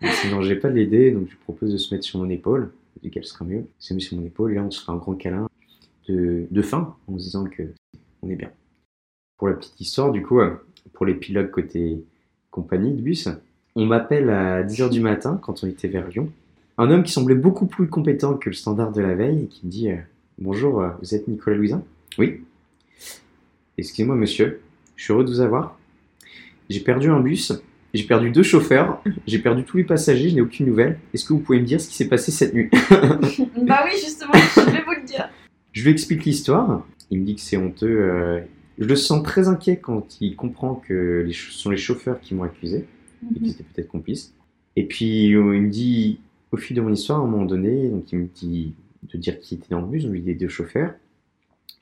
Sinon, 0.00 0.42
j'ai 0.42 0.54
pas 0.54 0.68
de 0.68 0.74
l'aider, 0.74 1.10
donc 1.10 1.26
je 1.26 1.30
lui 1.30 1.38
propose 1.42 1.72
de 1.72 1.76
se 1.76 1.92
mettre 1.92 2.04
sur 2.04 2.20
mon 2.20 2.30
épaule. 2.30 2.72
Je 2.96 3.02
dis 3.02 3.10
qu'elle 3.10 3.24
sera 3.24 3.44
mieux. 3.44 3.58
Elle 3.58 3.66
s'est 3.80 3.94
mise 3.94 4.04
sur 4.04 4.16
mon 4.16 4.24
épaule 4.24 4.52
et 4.52 4.54
là, 4.54 4.62
on 4.62 4.70
se 4.70 4.84
fait 4.84 4.92
un 4.92 4.96
grand 4.96 5.14
câlin 5.14 5.48
de, 6.08 6.46
de 6.48 6.62
fin 6.62 6.94
en 7.08 7.18
se 7.18 7.24
disant 7.24 7.44
que 7.44 7.64
on 8.22 8.30
est 8.30 8.36
bien. 8.36 8.50
Pour 9.38 9.48
la 9.48 9.54
petite 9.54 9.80
histoire, 9.80 10.12
du 10.12 10.22
coup, 10.22 10.38
pour 10.92 11.04
les 11.04 11.14
pilotes 11.14 11.50
côté 11.50 12.04
compagnie 12.52 12.92
de 12.92 13.02
bus, 13.02 13.28
on 13.74 13.86
m'appelle 13.86 14.30
à 14.30 14.62
10h 14.62 14.88
du 14.88 15.00
matin 15.00 15.40
quand 15.42 15.64
on 15.64 15.66
était 15.66 15.88
vers 15.88 16.06
Lyon. 16.08 16.30
Un 16.78 16.90
homme 16.90 17.02
qui 17.02 17.12
semblait 17.12 17.34
beaucoup 17.34 17.66
plus 17.66 17.88
compétent 17.88 18.34
que 18.34 18.50
le 18.50 18.54
standard 18.54 18.92
de 18.92 19.00
la 19.00 19.14
veille 19.14 19.44
et 19.44 19.46
qui 19.46 19.66
me 19.66 19.70
dit 19.70 19.90
euh, 19.90 19.96
Bonjour, 20.42 20.80
euh, 20.82 20.88
vous 21.00 21.14
êtes 21.14 21.28
Nicolas 21.28 21.56
Louisin 21.56 21.84
Oui. 22.18 22.40
Excusez-moi, 23.78 24.16
monsieur, 24.16 24.60
je 24.96 25.04
suis 25.04 25.12
heureux 25.12 25.22
de 25.22 25.30
vous 25.30 25.40
avoir. 25.40 25.78
J'ai 26.68 26.80
perdu 26.80 27.10
un 27.10 27.20
bus, 27.20 27.52
j'ai 27.94 28.02
perdu 28.02 28.30
deux 28.32 28.42
chauffeurs, 28.42 29.00
j'ai 29.28 29.38
perdu 29.38 29.62
tous 29.62 29.76
les 29.76 29.84
passagers, 29.84 30.30
je 30.30 30.34
n'ai 30.34 30.40
aucune 30.40 30.66
nouvelle. 30.66 30.98
Est-ce 31.14 31.24
que 31.24 31.32
vous 31.32 31.38
pouvez 31.38 31.60
me 31.60 31.64
dire 31.64 31.80
ce 31.80 31.88
qui 31.88 31.94
s'est 31.94 32.08
passé 32.08 32.32
cette 32.32 32.54
nuit 32.54 32.68
bah 33.62 33.84
oui, 33.84 33.92
justement, 33.92 34.32
je 34.34 34.60
vais 34.72 34.82
vous 34.82 35.00
le 35.00 35.06
dire. 35.06 35.28
Je 35.70 35.84
lui 35.84 35.92
explique 35.92 36.24
l'histoire. 36.24 36.84
Il 37.10 37.20
me 37.20 37.24
dit 37.24 37.36
que 37.36 37.40
c'est 37.40 37.56
honteux. 37.56 37.86
euh, 38.00 38.40
Je 38.80 38.84
le 38.84 38.96
sens 38.96 39.22
très 39.22 39.46
inquiet 39.46 39.76
quand 39.76 40.20
il 40.20 40.34
comprend 40.34 40.74
que 40.74 41.24
ce 41.30 41.52
sont 41.52 41.70
les 41.70 41.76
chauffeurs 41.76 42.20
qui 42.20 42.34
m'ont 42.34 42.42
accusé 42.42 42.84
et 43.30 43.38
qu'ils 43.38 43.50
étaient 43.50 43.62
peut-être 43.62 43.88
complices. 43.88 44.34
Et 44.74 44.86
puis 44.86 45.32
euh, 45.36 45.54
il 45.54 45.62
me 45.62 45.70
dit, 45.70 46.18
au 46.50 46.56
fil 46.56 46.76
de 46.76 46.80
mon 46.80 46.92
histoire, 46.92 47.20
à 47.20 47.22
un 47.22 47.26
moment 47.26 47.44
donné, 47.44 47.88
donc 47.90 48.10
il 48.10 48.18
me 48.18 48.26
dit 48.34 48.72
de 49.02 49.18
dire 49.18 49.40
qui 49.40 49.54
était 49.54 49.68
dans 49.70 49.80
le 49.80 49.86
bus, 49.86 50.04
donc 50.04 50.14
il 50.16 50.30
a 50.30 50.34
deux 50.34 50.48
chauffeurs, 50.48 50.94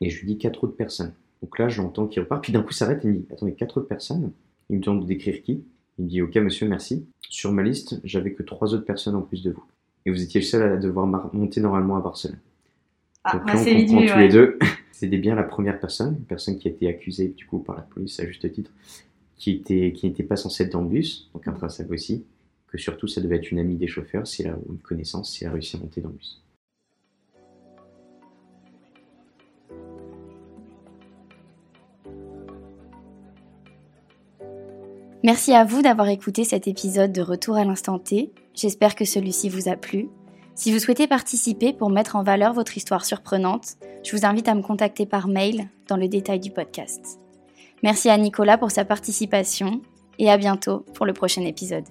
et 0.01 0.11
je 0.11 0.21
lui 0.21 0.27
dis 0.27 0.39
quatre 0.39 0.65
autres 0.65 0.77
personnes. 0.77 1.13
Donc 1.43 1.59
là, 1.59 1.69
j'entends 1.69 2.07
qu'il 2.07 2.23
repart, 2.23 2.43
puis 2.43 2.53
d'un 2.53 2.63
coup, 2.63 2.73
il 2.73 2.77
s'arrête 2.77 3.05
et 3.05 3.09
il 3.09 3.15
me 3.15 3.19
dit, 3.19 3.27
attendez, 3.31 3.55
quatre 3.55 3.79
autres 3.79 3.89
personnes? 3.89 4.33
Il 4.69 4.77
me 4.77 4.83
demande 4.83 5.03
de 5.03 5.07
décrire 5.07 5.43
qui? 5.43 5.65
Il 5.99 6.05
me 6.05 6.09
dit, 6.09 6.23
ok, 6.23 6.37
monsieur, 6.37 6.69
merci. 6.69 7.07
Sur 7.29 7.53
ma 7.53 7.63
liste, 7.63 8.01
j'avais 8.05 8.33
que 8.33 8.43
trois 8.43 8.75
autres 8.75 8.85
personnes 8.85 9.15
en 9.15 9.23
plus 9.23 9.43
de 9.43 9.51
vous. 9.51 9.65
Et 10.07 10.11
vous 10.11 10.23
étiez 10.23 10.41
le 10.41 10.47
seul 10.47 10.63
à 10.63 10.77
devoir 10.77 11.07
monter 11.07 11.61
normalement 11.61 11.97
à 11.97 12.01
Barcelone. 12.01 12.39
Ah, 13.25 13.37
Donc 13.37 13.47
bah, 13.47 13.55
là, 13.55 13.61
on 13.61 13.65
c'est 13.65 13.77
comprend 13.87 14.01
tous 14.01 14.13
ouais. 14.13 14.19
les 14.19 14.29
deux. 14.29 14.59
C'était 14.93 15.19
bien 15.19 15.35
la 15.35 15.45
première 15.45 15.81
personne, 15.81 16.17
une 16.19 16.25
personne 16.25 16.59
qui 16.59 16.69
a 16.69 16.71
été 16.71 16.87
accusée 16.87 17.29
du 17.29 17.47
coup 17.47 17.59
par 17.59 17.75
la 17.75 17.83
police 17.83 18.21
à 18.21 18.27
juste 18.27 18.51
titre, 18.53 18.71
qui 19.37 19.53
était 19.53 19.93
qui 19.95 20.07
n'était 20.07 20.23
pas 20.23 20.37
censée 20.37 20.65
être 20.65 20.73
dans 20.73 20.83
le 20.83 20.89
bus, 20.89 21.31
donc 21.33 21.49
intrinsèque 21.49 21.91
aussi, 21.91 22.27
que 22.67 22.77
surtout 22.77 23.09
ça 23.09 23.23
devait 23.23 23.37
être 23.37 23.51
une 23.51 23.59
amie 23.59 23.77
des 23.77 23.87
chauffeurs, 23.87 24.25
a 24.25 24.49
ou 24.67 24.73
une 24.73 24.79
connaissance, 24.79 25.33
si 25.33 25.45
elle 25.45 25.51
a 25.51 25.53
réussi 25.55 25.77
à 25.77 25.81
monter 25.81 26.03
dans 26.03 26.11
le 26.11 26.17
bus. 26.17 26.43
Merci 35.23 35.53
à 35.53 35.65
vous 35.65 35.83
d'avoir 35.83 36.09
écouté 36.09 36.45
cet 36.45 36.67
épisode 36.67 37.13
de 37.13 37.21
Retour 37.21 37.57
à 37.57 37.65
l'instant 37.65 37.99
T. 37.99 38.33
J'espère 38.55 38.95
que 38.95 39.05
celui-ci 39.05 39.51
vous 39.51 39.69
a 39.69 39.77
plu. 39.77 40.09
Si 40.55 40.73
vous 40.73 40.79
souhaitez 40.79 41.07
participer 41.07 41.75
pour 41.75 41.91
mettre 41.91 42.17
en 42.17 42.23
valeur 42.23 42.55
votre 42.55 42.79
histoire 42.79 43.05
surprenante, 43.05 43.77
je 44.03 44.17
vous 44.17 44.25
invite 44.25 44.49
à 44.49 44.55
me 44.55 44.63
contacter 44.63 45.05
par 45.05 45.29
mail 45.29 45.69
dans 45.89 45.99
le 45.99 46.09
détail 46.09 46.41
du 46.41 46.51
podcast. 46.51 47.21
Merci 47.83 48.09
à 48.09 48.17
Nicolas 48.17 48.57
pour 48.57 48.71
sa 48.71 48.87
participation 48.87 49.83
et 50.19 50.31
à 50.31 50.39
bientôt 50.39 50.87
pour 50.95 51.05
le 51.05 51.13
prochain 51.13 51.43
épisode. 51.43 51.85